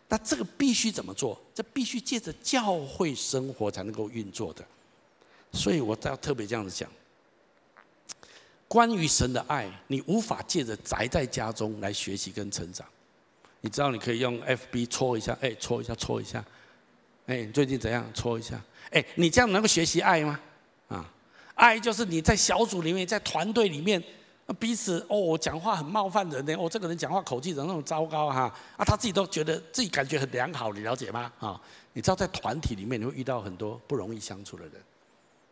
[0.10, 1.42] 那这个必须怎么做？
[1.56, 4.66] 这必须借着教会生活才能够运作的。
[5.54, 6.92] 所以我要特别这样子讲。
[8.72, 12.88] 关于神的爱，你无法借着宅在家中来学习跟成长。
[13.60, 16.42] 你知道，你可以用 FB 戳一下，哎，戳一下，戳一下，
[17.26, 18.10] 哎，最近怎样？
[18.14, 18.58] 戳一下，
[18.92, 20.40] 哎，你这样能够学习爱吗？
[20.88, 21.06] 啊，
[21.56, 24.02] 爱就是你在小组里面，在团队里面，
[24.58, 26.56] 彼此哦，我讲话很冒犯人呢。
[26.58, 28.44] 哦，这个人讲话口气怎么那么糟糕哈？
[28.78, 31.30] 啊，他自己都觉得自己感觉很良好，你了解吗？
[31.40, 31.62] 啊，
[31.92, 34.76] 你知道在团体里面你会遇到很多不容易相处的人。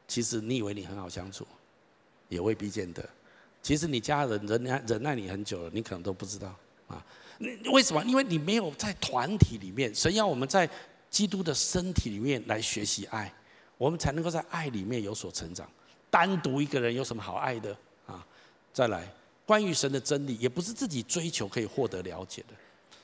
[0.07, 1.45] 其实你以为你很好相处，
[2.29, 3.07] 也未必见得。
[3.61, 6.55] 其实你家人忍耐忍耐你很久了，你可能都不知道
[6.87, 7.05] 啊。
[7.71, 8.03] 为什么？
[8.05, 9.93] 因为你没有在团体里面。
[9.93, 10.69] 神要我们在
[11.09, 13.33] 基督的身体里面来学习爱，
[13.77, 15.69] 我们才能够在爱里面有所成长。
[16.09, 17.75] 单独一个人有什么好爱的
[18.05, 18.25] 啊？
[18.73, 19.07] 再来，
[19.45, 22.53] 关于神的真理，也不是自己追求可以获得了解的。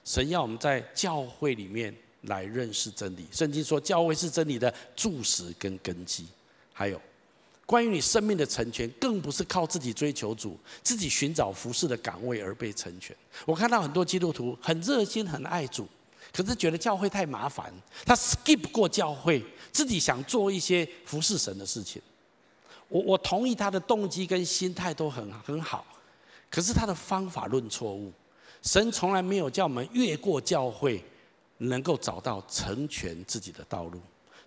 [0.04, 3.28] 神要我们在教会里面来认识真理。
[3.32, 6.28] 圣经说，教会是真理的柱石跟根基。
[6.74, 7.02] 还有，
[7.66, 13.16] 关于你生命的成全，更不是靠自己追求主、自己寻找服侍的岗位而被成全。
[13.46, 15.88] 我看到很多基督徒很热心、很爱主，
[16.32, 17.74] 可是觉得教会太麻烦，
[18.06, 22.02] 他 skip 过教会，自己想做一些服侍神的事情。
[22.88, 25.84] 我我同意他的动机跟心态都很很好，
[26.52, 28.14] 可是他的方法论错误。
[28.62, 31.04] 神从来没有叫我们越过教会，
[31.58, 34.00] 能够找到成全自己的道路，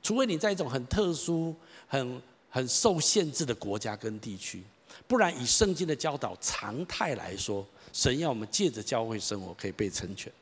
[0.02, 1.54] 除非你在一种很特殊、
[1.88, 4.62] 很很受限制的国家跟地区，
[5.06, 10.32] 不然以圣经的教导常态来说，神要我们借着教会生活可以被成全。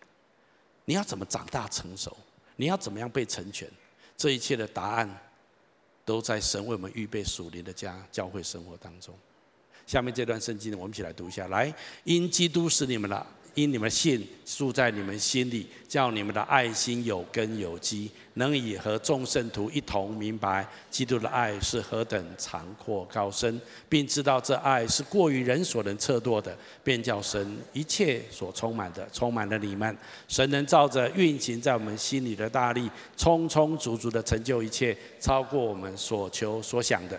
[0.85, 2.17] 你要怎么长大成熟？
[2.57, 3.69] 你要怎么样被成全？
[4.17, 5.23] 这一切的答案。
[6.07, 9.13] 都在神为我们预备属灵的家，教会生活当中。
[9.89, 11.49] 下面这段圣经，我们一起来读一下。
[11.49, 13.27] 来，因基督是你们的。
[13.57, 26.55] 因你们信住在你们心里，叫你们的爱心有根有基，能以和众圣徒一同明白基督的爱是何等长阔高深，并知道这爱是过于人所能测度的，
[26.85, 29.97] 便叫神一切所充满的充满了你们。
[30.29, 37.19] 神能照着运行在我们心里的大力，充充足足的成就一切，超过我们所求所想的。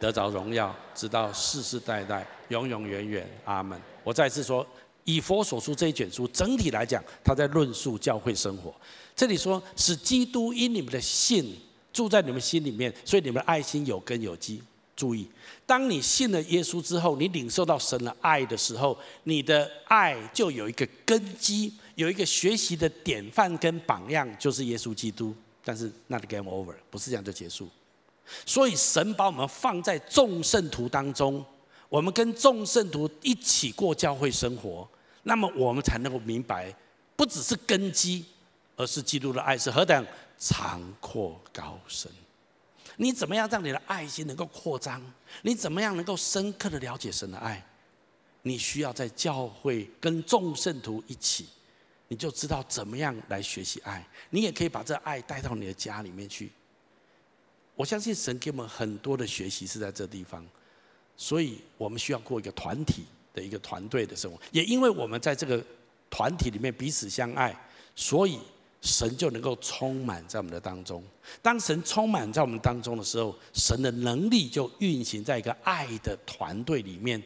[0.00, 3.80] 得着荣耀，直到世世代代，永永远远，阿门。
[4.04, 4.66] 我再次说，
[5.04, 8.74] 以佛所书这一卷书，整体来讲，他在论述教会生活。
[9.16, 11.56] 这里说，使基督因你们的信
[11.92, 14.62] 住在你们心里面，所以你们的爱心有根有基。
[14.94, 15.28] 注意，
[15.64, 25.32] 当你信了耶稣之后，你领受到神的爱的时候，你的爱就有一个根基，有一个学习的典范跟榜样，就是耶稣基督。
[25.64, 27.68] 但是那 game over，不是这样就结束。
[28.44, 31.44] 所以神把我们放在众圣徒当中，
[31.88, 34.88] 我们跟众圣徒一起过教会生活，
[35.22, 36.74] 那么我们才能够明白，
[37.16, 38.24] 不只是根基，
[38.76, 40.06] 而是基督的爱是何等
[40.38, 42.10] 长阔高深。
[42.96, 45.00] 你怎么样让你的爱心能够扩张？
[45.42, 47.64] 你怎么样能够深刻的了解神的爱？
[48.42, 51.46] 你需要在教会跟众圣徒一起，
[52.08, 54.06] 你就知道怎么样来学习爱。
[54.30, 56.50] 你也可以把这爱带到你的家里面去。
[57.78, 60.44] 我相信神给我们很多的学习是在这地方，
[61.16, 64.36] 所以我们需要过一个团体的一个团队的生活。
[64.50, 65.64] 也因为我们在这个
[66.10, 67.56] 团体里面彼此相爱，
[67.94, 68.40] 所以
[68.82, 71.00] 神就能够充满在我们的当中。
[71.40, 77.22] 当神充满在我们当中的时候，神的能力就运行在一个爱的团队里面。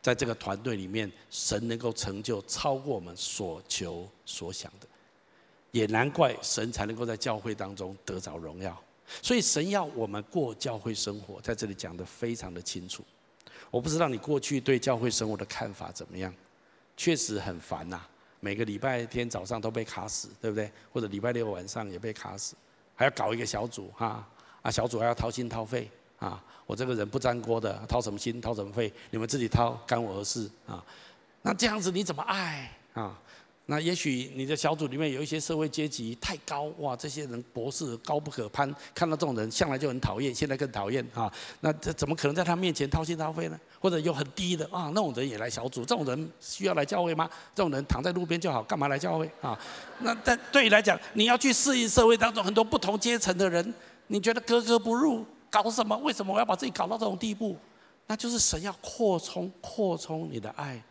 [0.00, 4.86] 在这个团队里面，神能够成就超过我们所求所想的。
[5.72, 8.82] 也难怪神才能够在教会当中得着荣耀。
[9.22, 13.04] 所以神要我们过教会生活，在这里讲得非常的清楚。
[13.70, 16.32] 我不知道你过去对教会生活的看法怎么样，
[16.96, 18.00] 确实很烦呐。
[18.40, 20.70] 每个礼拜天早上都被卡死，对不对？
[20.92, 22.54] 或者礼拜六晚上也被卡死，
[22.94, 24.26] 还要搞一个小组哈
[24.62, 26.42] 啊，小组还要掏心掏肺啊。
[26.66, 30.82] 我这个人不沾锅的，掏什么心掏什么肺，你们自己掏，干我何事啊？
[31.42, 33.18] 那这样子你怎么爱啊？
[33.70, 41.32] 那也许你的小组里面有一些社会阶级太高哇，这些人博士高不可攀，看到这种人向来就很讨厌，现在更讨厌啊。
[41.60, 43.56] 那这怎么可能在他面前掏心掏肺呢？
[43.78, 47.30] 或者有很低的啊，那种人也来小组，这种人需要来教会吗？
[47.54, 49.56] 这种人躺在路边就好，干嘛来教会啊？
[50.00, 53.72] 那但对你来讲，你要去适应社会当中很多不同阶层的人，
[54.08, 55.96] 你觉得格格不入，搞什么？
[55.98, 57.56] 为什么我要把自己搞到这种地步？
[58.08, 60.82] 那就是神要扩充扩充你的爱。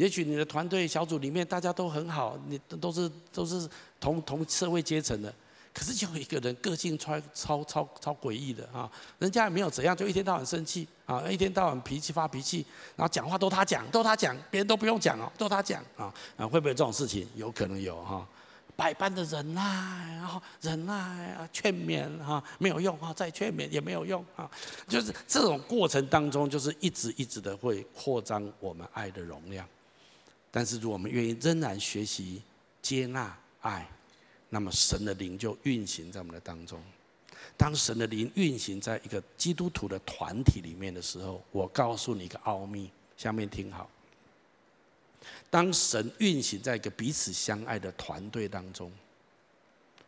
[0.00, 3.68] 也许你的团队小组里面大家都很好，你都是都是
[4.00, 5.30] 同同社会阶层的，
[5.74, 12.64] 可是就有一个人个性超超超超诡异的啊，人家也没有怎样，就一天到晚生气啊，一天到晚脾气发脾气，
[12.96, 17.28] 然后讲话都他讲，都他讲，别人都不用讲哦，都他讲啊啊，会不会这种事情？
[17.36, 18.26] 有可能有哈，
[18.74, 19.62] 百般的忍耐，
[20.16, 20.94] 然后忍耐
[21.34, 24.50] 啊，劝勉哈，没有用啊，再劝勉也没有用啊，
[24.88, 29.68] 就是这种过程当中，就是一直一直的会扩张我们爱的容量。
[30.50, 32.42] 但是，如果我们愿意仍然学习
[32.82, 33.88] 接纳爱，
[34.48, 36.82] 那么神的灵就运行在我们的当中。
[37.56, 43.88] 当神的灵运行在一个基督徒的团体里面的时候，我告诉你一个奥秘，下面听好。
[45.50, 48.90] 当神运行在一个彼此相爱的团队当中，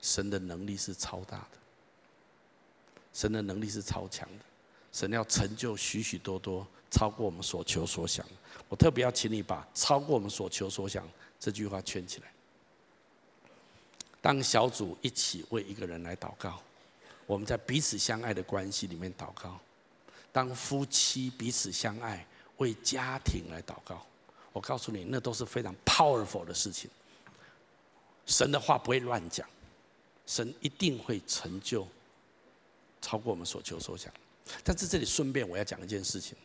[0.00, 1.58] 神的能力是超大的，
[3.12, 4.44] 神的能力是超强的，
[4.92, 8.26] 神要成就许许多多超过我们所求所想。
[8.72, 11.06] 我特别要请你把“超过我们所求所想”
[11.38, 12.32] 这句话圈起来。
[14.22, 16.58] 当小组一起为一个人来祷告，
[17.26, 19.60] 我们在彼此相爱的关系里面祷告；
[20.32, 24.06] 当夫妻彼此相爱，为家庭来祷告。
[24.54, 26.90] 我告诉你，那都是非常 powerful 的事情。
[28.24, 29.46] 神的话不会乱讲，
[30.26, 31.86] 神一定会成就
[33.02, 34.10] 超过我们所求所想。
[34.64, 36.38] 但是这里顺便我要讲一件事情，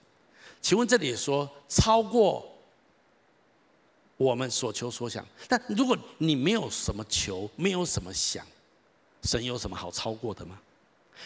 [0.68, 2.46] 请问这里说超过
[4.18, 8.46] 我们所求所想，但如果你没有什么求，没有什么想，
[9.24, 10.60] 神有什么好超过的吗？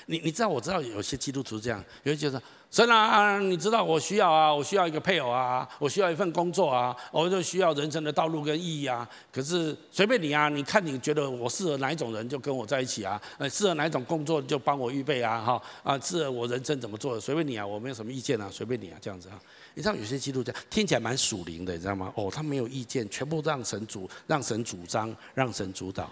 [0.05, 9.07] 你你知道，我知道有些基督徒这样，有些就是神啊，你知道我需要啊，我需要一个配偶啊，我需要一份工作啊，我就需要人生的道路跟意义啊。
[9.31, 19.39] 可是随便你啊，你看你觉得我适合哪一种人就跟我在一起啊，呃，适合哪一种工作就帮我预备啊，哈啊，适合我人生怎么做随便你啊，我没有什么意见啊，随便你啊，这样子啊。
[19.73, 22.11] 你知道有些基督教听起来蛮属灵的，你知道吗？
[22.15, 26.09] 哦，他没有意见，全部让神主，让神主张，让神主导。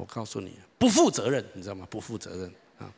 [0.00, 1.86] 我告诉你，不负责任，你知道吗？
[1.90, 2.90] 不负责任啊！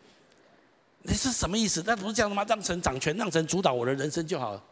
[1.03, 1.83] 你是什么意思？
[1.85, 2.45] 那不是这样的吗？
[2.49, 4.63] 让神掌权，让神主导我的人生就好了。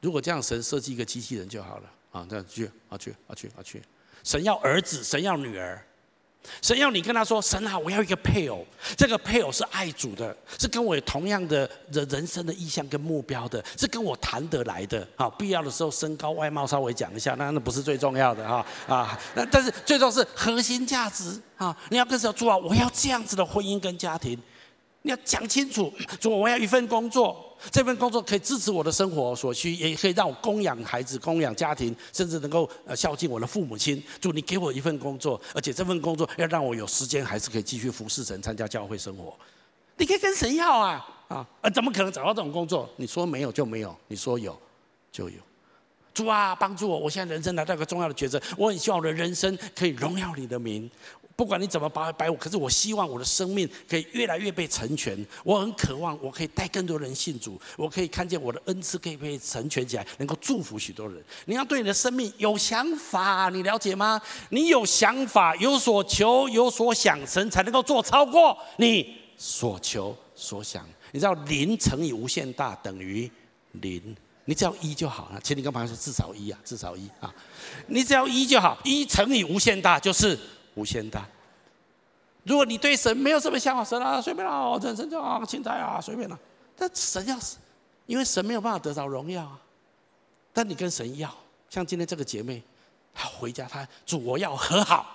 [0.00, 2.26] 如果这样，神设计一个机器人就好了啊！
[2.28, 3.82] 这样去啊去啊去啊去，
[4.24, 5.84] 神要儿子，神要女儿。
[6.60, 8.66] 神要你跟他说：“神啊，我要一个配偶，
[8.96, 15.06] 这个配偶是爱主的，是跟我有同样的人人生的意向跟目标的，是跟我谈得来的。
[15.16, 19.18] 好，必要的时候身高外貌稍微讲一下，那那不是最重要的哈啊。
[19.34, 21.76] 那但是最重要是核心价值啊！
[21.90, 24.38] 你要跟神说啊，我要这样子的婚姻跟家庭，
[25.02, 34.02] 你要讲清楚，说我要一份工作。”这份工作可以支持我的生活所需，也可以让我供养孩子、供养家庭，甚至能够呃孝敬我的父母亲。
[34.20, 39.34] 主，你给我一份工作，而且这份工作要让我有时间，还是可以继续服侍神、参加教会生活。
[39.96, 41.46] 你可以跟神要啊啊！
[41.70, 42.88] 怎么可能找到这种工作？
[42.96, 44.58] 你说没有就没有，你说有
[45.12, 45.36] 就有。
[46.14, 46.98] 主啊，帮助我！
[46.98, 50.90] 我现在人生来到一个重要的抉择，我很希望我的人生可以荣耀你的名。
[51.42, 55.26] 不管你怎么摆摆我，可是我希望我的生命可以越来越被成全。
[55.42, 61.20] 我很渴望，我可以带更多人信主，我可以看见我的恩赐可以被成全起来，能够祝福许多人。
[61.46, 64.22] 你要对你的生命有想法，你了解吗？
[64.50, 70.88] 你有想法，有所求，有所想，神才能够做超过你所求所想。
[71.10, 73.28] 你知道零乘以无限大等于
[73.80, 74.14] 零，
[74.44, 75.40] 你只要一就好了。
[75.42, 77.34] 请你跟朋友说至少一啊，至少一啊，
[77.88, 80.38] 你只要一就好，一乘以无限大就是。
[80.74, 81.26] 无限大。
[82.44, 86.38] 如果你对神没有什么想法，神啊，随便啦，人生就啊，青菜啊，随便啦。
[86.76, 87.56] 但神要是，
[88.06, 89.58] 因为神没有办法得到荣耀啊。
[90.52, 91.32] 但你跟神要，
[91.70, 92.62] 像今天这个姐妹，
[93.14, 95.06] 她回家，她主我要和好。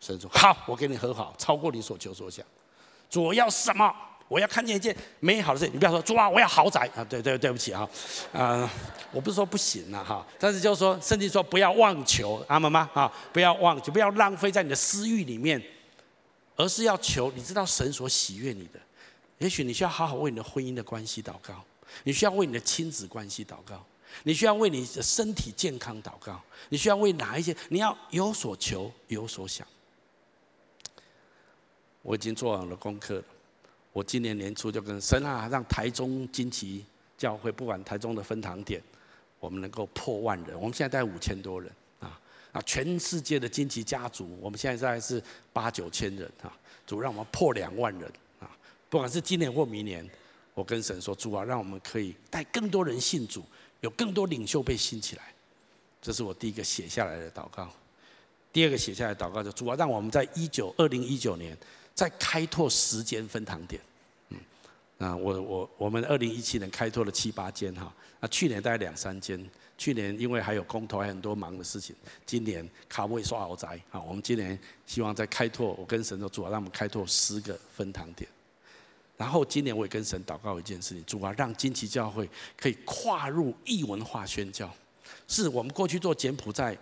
[0.00, 2.44] 神说好，我跟你和好，超过你所求所想。
[3.10, 3.92] 主我要什么？
[4.32, 5.68] 我要看见一件美好的事。
[5.70, 7.04] 你不要说主啊，我要豪宅啊！
[7.04, 7.86] 对对对不起啊，
[8.32, 8.70] 啊，
[9.12, 12.88] 我不是说不行啊哈，但是就是说圣经说不要妄求，阿们吗？
[12.94, 15.62] 啊，不要妄求，不要浪费在你的私欲里面，
[16.56, 17.30] 而是要求。
[17.36, 18.80] 你知道神所喜悦你的，
[19.36, 21.62] 也许你需要好好为你的婚姻的关系祷告，
[22.04, 23.84] 你需要为你的亲子关系祷告，
[24.22, 27.54] 你需要为你的身体健康祷告，你需要为哪一些？
[27.68, 29.66] 你要有所求，有所想。
[32.00, 33.24] 我已经做完了功课了。
[33.92, 36.84] 我今年年初就跟神啊，让台中金旗
[37.18, 38.82] 教会，不管台中的分堂点，
[39.38, 40.56] 我们能够破万人。
[40.58, 41.70] 我们现在大概五千多人
[42.00, 42.18] 啊
[42.52, 42.62] 啊！
[42.62, 45.22] 全世界的金旗家族，我们现在是
[45.52, 46.50] 八九千人啊。
[46.86, 48.50] 主让我们破两万人啊！
[48.88, 50.08] 不管是今年或明年，
[50.54, 53.44] 我跟神说，主啊，让我们可以带更多人信主，
[53.82, 55.34] 有更多领袖被兴起来。
[56.00, 57.70] 这是我第一个写下来的祷告。
[58.52, 61.56] 第二个写下来的祷告就主啊，让我们在一九二零一九年。
[61.94, 63.80] 在开拓时间分堂点，
[64.30, 64.38] 嗯，
[64.98, 69.38] 啊，我我我们二零一七年开拓了七八间哈，那去年大概两三间，
[69.76, 78.28] 去年因为还有公投，还有很多忙的事情，今年卡位刷豪宅啊，我们今年希望再开拓，我跟神说主啊，让我们开拓十个分堂点，
[79.16, 84.74] 然后今年我也跟神祷告一件事情，主啊，让金旗教会可以跨入异文化宣教，
[85.28, 86.76] 是我们过去做柬埔寨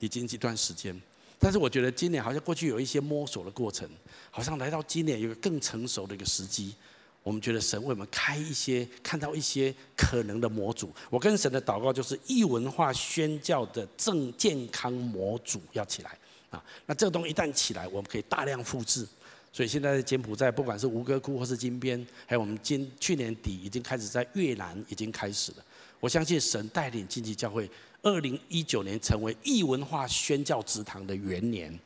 [0.00, 1.00] 已经一段时间。
[1.38, 3.88] 但是我觉得今年好像过去有一些摸索的过程，
[4.30, 6.74] 好像来到今年有个更成熟的一个时机。
[7.22, 10.90] 我们觉得神为我们开一些，看到一些可能的模组。
[11.10, 16.16] 我跟神的祷告就是异文化宣教的正健康模组要起来
[16.48, 16.64] 啊。
[16.86, 19.06] 那这个东西一旦起来，我们可以大量复制，
[19.52, 25.58] 所以现在在柬埔寨，不管是吴哥窟或是金边，还有我们今去年底已经开始在越南已经开始了。
[26.00, 27.68] 我相信神带领经济教会，
[28.02, 31.76] 二零一九年成为异文化宣教职堂的元年，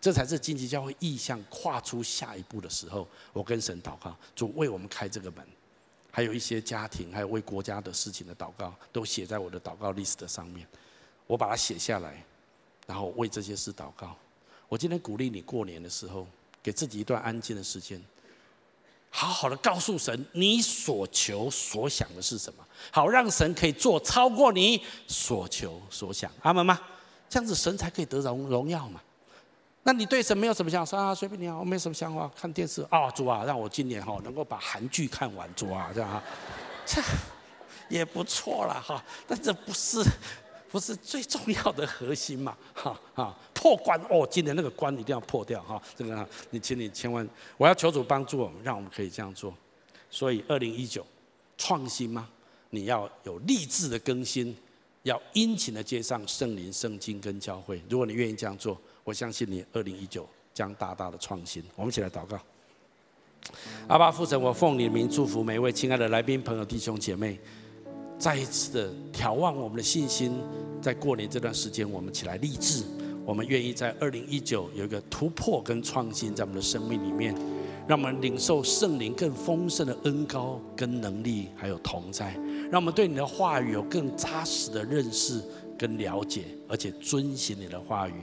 [0.00, 3.06] 这才是近期教会意向跨出下一步的时候。
[3.32, 5.44] 我跟神祷告，主为我们开这个门。
[6.12, 10.66] 还有一些家庭，还有为国家的事情的祷告，都写在我的祷告 list 上面。
[11.26, 12.24] 我把它写下来，
[12.86, 14.16] 然后为这些事祷告。
[14.68, 16.26] 我今天鼓励你，过年的时候
[16.62, 18.02] 给自己一段安静的时间，
[19.18, 26.30] 好好的告诉神你所求所想的是什么，好让神可以做超过你所求所想。
[26.42, 26.78] 阿门吗？
[27.26, 29.00] 这样子神才可以得荣荣耀嘛。
[29.84, 31.14] 那你对神没有什么想法啊？
[31.14, 36.22] 随便你啊，我没什么想法，看电视啊，主啊，让我今年哈能够把韩剧看完，主啊，这样哈，
[36.84, 37.00] 这
[37.88, 39.02] 也不错了哈。
[39.26, 40.04] 但这不是。
[40.68, 42.54] 不是最重要的核心嘛？
[42.74, 43.34] 哈哈，
[43.66, 45.82] 破关哦，今年那个关一定要破掉哈。
[45.96, 49.52] 这个，你请你千万，我要求主帮助我们，让我们可以这样做。
[50.08, 51.04] 所以，二零一九
[51.58, 52.28] 创新吗？
[52.70, 54.56] 你要有立志的更新，
[55.02, 57.82] 要殷勤的接上圣灵、圣经跟教会。
[57.90, 61.60] 如果你愿意这样做，我相信你二零一九将大大的创新。
[61.74, 62.38] 我们一起来祷告。
[63.88, 67.36] 阿爸父神，我奉你的名祝福每一位亲爱的来宾朋友、弟兄姐妹。
[68.16, 70.40] 再一次的眺望我们的信心，
[70.80, 72.82] 在过年这段时间，我们起来立志，
[73.26, 77.34] 我们愿意在二零一九有一个突破跟创新，在我们的生命里面，
[77.88, 82.38] 让我们领受圣灵更丰盛的恩膏跟能力，还有同在，
[82.70, 85.42] 让我们对你的话语有更扎实的认识
[85.76, 88.14] 跟了解，而且遵行你的话语，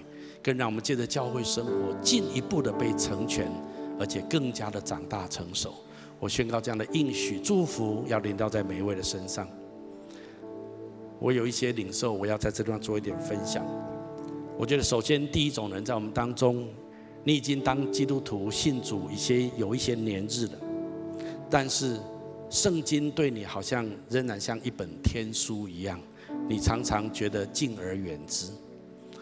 [0.41, 3.51] 更让我们借着教会生活进一步的被成全，
[3.99, 5.73] 而且更加的长大成熟。
[6.17, 9.45] 我宣告这样的应许祝福要领到在每一位的身上。
[11.19, 13.65] 我有一些领受，我要在这地方做一点分享。
[14.57, 16.67] 我觉得，首先第一种人在我们当中，
[17.23, 20.53] 你已经当基督徒信主一些有一些年日了，
[21.49, 21.99] 但是
[22.49, 25.99] 圣经对你好像仍然像一本天书一样，
[26.47, 28.51] 你常常觉得敬而远之。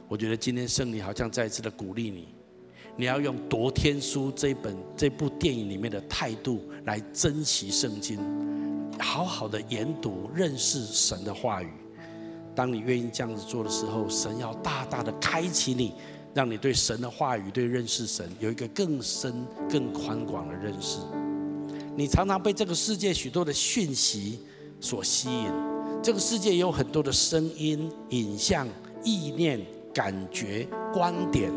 [0.07, 2.27] 我觉得今天圣灵好像再一次的鼓励你，
[2.97, 8.19] 你要用夺天书这本这部电影里面的态度来珍惜圣经，
[8.99, 11.69] 好好的研读认识神的话语。
[12.53, 15.93] 当你愿意这样子做的时候，神要大大的开启你，
[16.33, 20.99] 让你对神的话语、对认识神有一个更深、更宽广的认识。
[21.95, 24.39] 你常常被这个世界许多的讯息
[24.79, 25.51] 所吸引，
[26.01, 28.67] 这个世界有很多的声音、影像、
[29.03, 29.59] 意念、
[29.93, 31.51] 感觉、观点，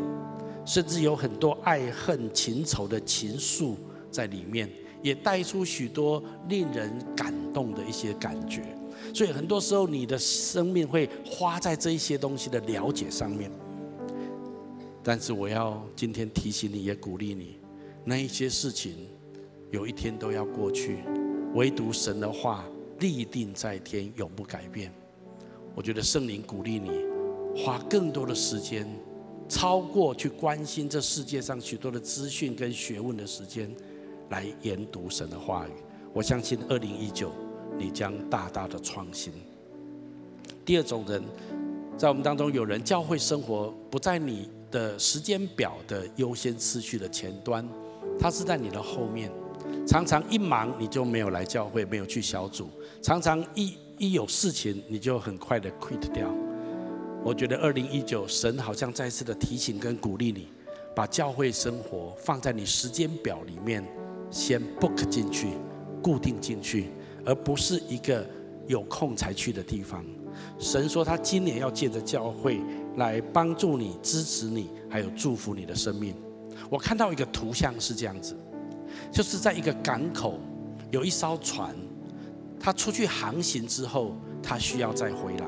[0.65, 3.75] 甚至有很多爱恨情仇的情愫
[4.11, 4.69] 在里面，
[5.01, 8.63] 也带出许多令人感动的一些感觉。
[9.15, 13.49] 所以很多时候，你的生命会花在这一些东西的了解上面。
[15.01, 17.57] 但是我要今天提醒你，也鼓励你，
[18.03, 19.07] 那一些事情，
[19.71, 20.97] 有一天都要过去。
[21.53, 22.65] 唯独神的话
[22.99, 24.91] 立定在天，永不改变。
[25.73, 26.91] 我觉得圣灵鼓励你，
[27.55, 28.85] 花更多的时间，
[29.47, 33.73] 超过去关心这世界上许多的资讯跟学问的时间，
[34.29, 35.71] 来研读神的话语。
[36.11, 37.31] 我相信二零一九。
[37.77, 39.33] 你将大大的创新。
[40.63, 41.23] 第二种人，
[41.97, 47.67] 在我们当中有人教会生活不在你的时间表的优先次序的前端，
[48.19, 49.31] 他是在你的后面。
[49.87, 52.65] 常常一忙你就没有来教会，没有去小组；
[53.01, 56.27] 常常一一有事情你就很快的 quit 掉。
[57.23, 60.47] 我觉得二零一九神好像再次的提醒跟鼓励你，
[60.95, 63.83] 把教会生活放在你时间表里面，
[64.29, 65.49] 先 book 进去，
[66.01, 66.89] 固定进去。
[67.25, 68.25] 而不是一个
[68.67, 70.05] 有空才去的地方。
[70.59, 72.61] 神说他今年要借着教会
[72.97, 76.13] 来帮助你、支持你，还有祝福你的生命。
[76.69, 78.35] 我看到一个图像是这样子，
[79.11, 80.39] 就是在一个港口
[80.91, 81.75] 有一艘船，
[82.59, 85.45] 它出去航行之后，它需要再回来。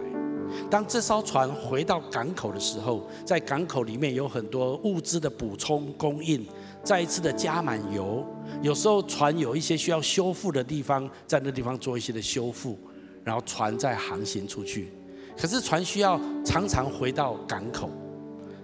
[0.70, 6.46] 当这艘船回到港口的时候，在港口里面有很多物资的补充供应。
[6.88, 8.26] 再一次的加满油，
[8.62, 12.80] 有时候船有一些需要修复的地方，在那地方做一些的修复，
[13.26, 14.88] 然后船再航行出去。
[15.38, 17.90] 可是船需要常常回到港口，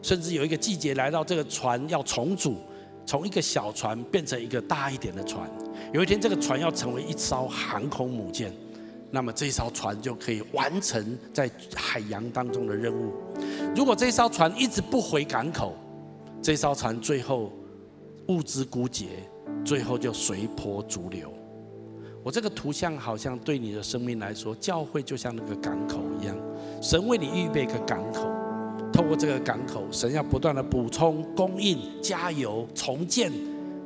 [0.01, 2.55] 甚至有一个季节来到，这个船要重组，
[3.05, 5.45] 从一个小船变成一个大一点的船。
[5.91, 8.53] 有一天这个船要成为一艘航空母舰，
[9.11, 13.11] 那么这艘船就可以完成在海洋当中的任务。
[13.75, 15.75] 如果这艘船一直不回港口，
[16.41, 17.51] 这艘船最后。
[18.27, 19.29] 物资枯竭，
[19.65, 21.31] 最后就随波逐流。
[22.23, 26.37] 我这个图像好像对你的生命来说，教会就像那个港口一样，
[26.81, 28.31] 神为你预备个港口，
[28.93, 33.29] 透过这个港口，神要不断的补充、供应、加油、重建，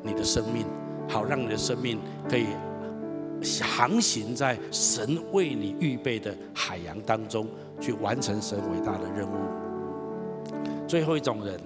[0.03, 0.65] 你的生命，
[1.07, 1.99] 好让你的生命
[2.29, 2.45] 可以
[3.63, 7.47] 航行在神为你预备的海洋当中，
[7.79, 9.35] 去完成神伟大的任务。
[10.87, 11.59] 最后一种人，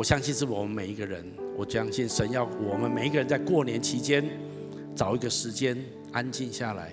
[0.00, 1.22] 我相信是我们每一个人。
[1.58, 4.26] 我相信神要我们每一个人在过年期间
[4.96, 5.76] 找一个时间
[6.10, 6.90] 安静下来，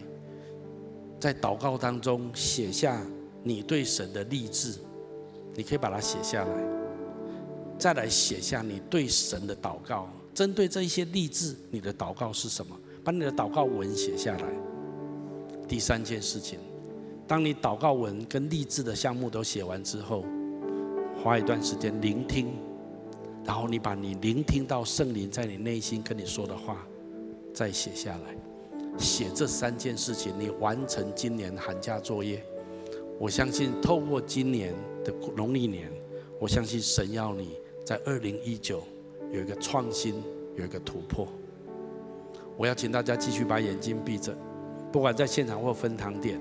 [1.17, 3.01] 在祷告当中写下
[3.43, 4.73] 你对神的励志，
[5.55, 6.53] 你可以把它写下来，
[7.79, 10.09] 再来写下你对神的祷告。
[10.33, 12.77] 针对这一些励志，你的祷告是什么？
[13.05, 14.43] 把你的祷告文写下来。
[15.65, 16.59] 第三件事情，
[17.25, 20.25] 当你祷告文跟励志的项目都写完之后，
[21.23, 22.66] 花一段时间聆听。
[23.47, 26.85] 然后你把你聆听到圣灵在你内心跟你说的话，
[27.53, 28.35] 再写下来，
[28.99, 32.43] 写这三件事情，你完成今年寒假作业。
[33.17, 35.89] 我相信透过今年的农历年，
[36.41, 38.83] 我相信神要你在二零一九
[39.31, 40.21] 有一个创新，
[40.57, 41.25] 有一个突破。
[42.57, 44.35] 我要请大家继续把眼睛闭着，
[44.91, 46.37] 不管在现场或分堂点，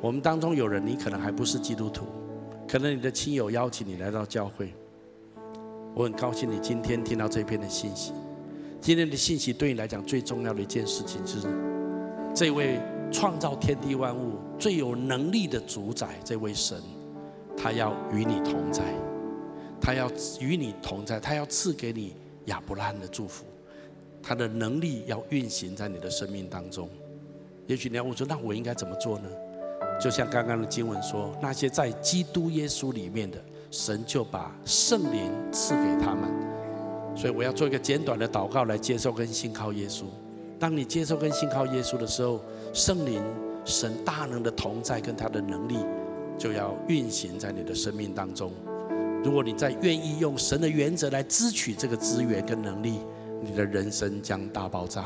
[0.00, 2.06] 我们当中有人你可能还不是基督徒，
[2.66, 4.72] 可能你的亲友邀请你来到教会。
[5.94, 8.12] 我很高兴你今天听到这篇的信息。
[8.80, 11.48] 今天的信息对你来讲最重要的一件事情，就是
[12.34, 12.80] 这位
[13.12, 16.80] 创造天地万物最有能力的主宰，这位神，
[17.56, 18.82] 他要与你同在，
[19.80, 20.10] 他要
[20.40, 22.14] 与你同在，他要赐给你
[22.46, 23.44] 亚伯拉罕的祝福，
[24.22, 26.88] 他的能力要运行在你的生命当中。
[27.66, 29.28] 也许你要问说，那我应该怎么做呢？
[30.00, 33.42] 就像刚刚的经文说，那些在基督耶稣里面的。
[33.70, 36.28] 神就把圣灵赐给他们，
[37.16, 40.04] 所以我要做一个简短的祷告来接受跟信靠耶稣。
[40.58, 42.40] 当你接受跟信靠耶稣的时候，
[42.72, 43.22] 圣灵
[43.64, 45.78] 神大能的同在跟他的能力
[46.36, 48.52] 就要运行在你的生命当中。
[49.22, 52.98] 如果你再愿意用神的原则来支取这个资源跟能力，
[53.40, 55.04] 你的人生将大爆炸。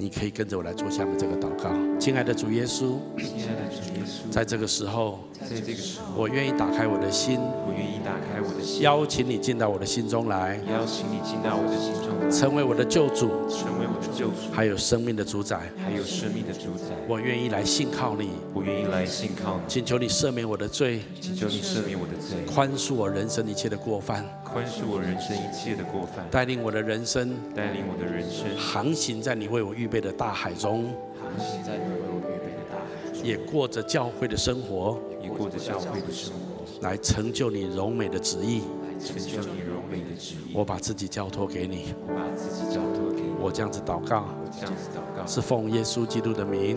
[0.00, 30.84] 你可以跟着我来做下面这个祷告，亲爱的主耶稣，亲爱的主耶稣，在这个时候，在这个时候，我愿意打开我的心，我愿意打开我的心，邀请你进到我的心中来，邀请你进到我的心中来，成为我的救主，成为我的救主，还有生命的主宰，还有生命的主宰，我愿意来信靠你，我愿意来信靠你，请求你赦免我的罪，请求你赦免我的罪，宽恕我人生一切的过犯，宽恕我人生一切的过犯，带领我的人生，带领我的人生，航行在你为我预预备的大海中，
[31.20, 40.52] 航行在你为我预备的大海中，也过着教会的生活，也过着教会的生活，来成就你柔美的旨意，来成就你柔美的旨意。
[40.54, 43.28] 我把自己交托给你，我把自己交托给你。
[43.40, 46.76] 我这样子祷告，我这样子祷告，是奉耶稣基督的名。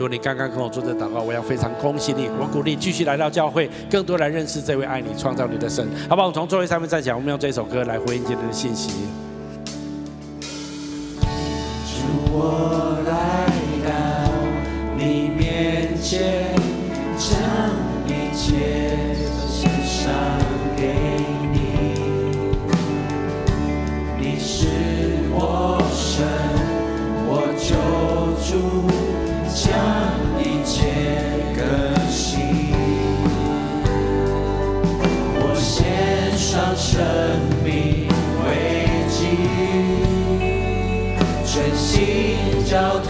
[0.00, 5.86] 如果你刚刚跟我做这祷告，我要非常恭喜你，我鼓励继续来到教会，更多来认识这位爱你、创造你的神。
[6.08, 6.28] 好不好？
[6.28, 8.92] 我们从座位上面再讲，我们用这首歌来回应今天的信息。
[42.70, 43.09] 交通。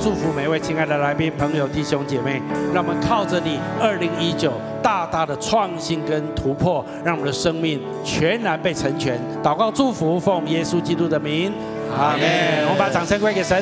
[0.00, 2.40] 祝福每位亲爱的来宾、朋友、弟兄姐妹，
[2.72, 9.20] 让我们靠着你，二零一九大大的创新跟突破，让我们的生命全然被成全。
[9.42, 11.52] 祷告祝福，奉耶稣基督的名，
[11.90, 12.22] 阿门。
[12.64, 13.60] 我们把掌声归给神。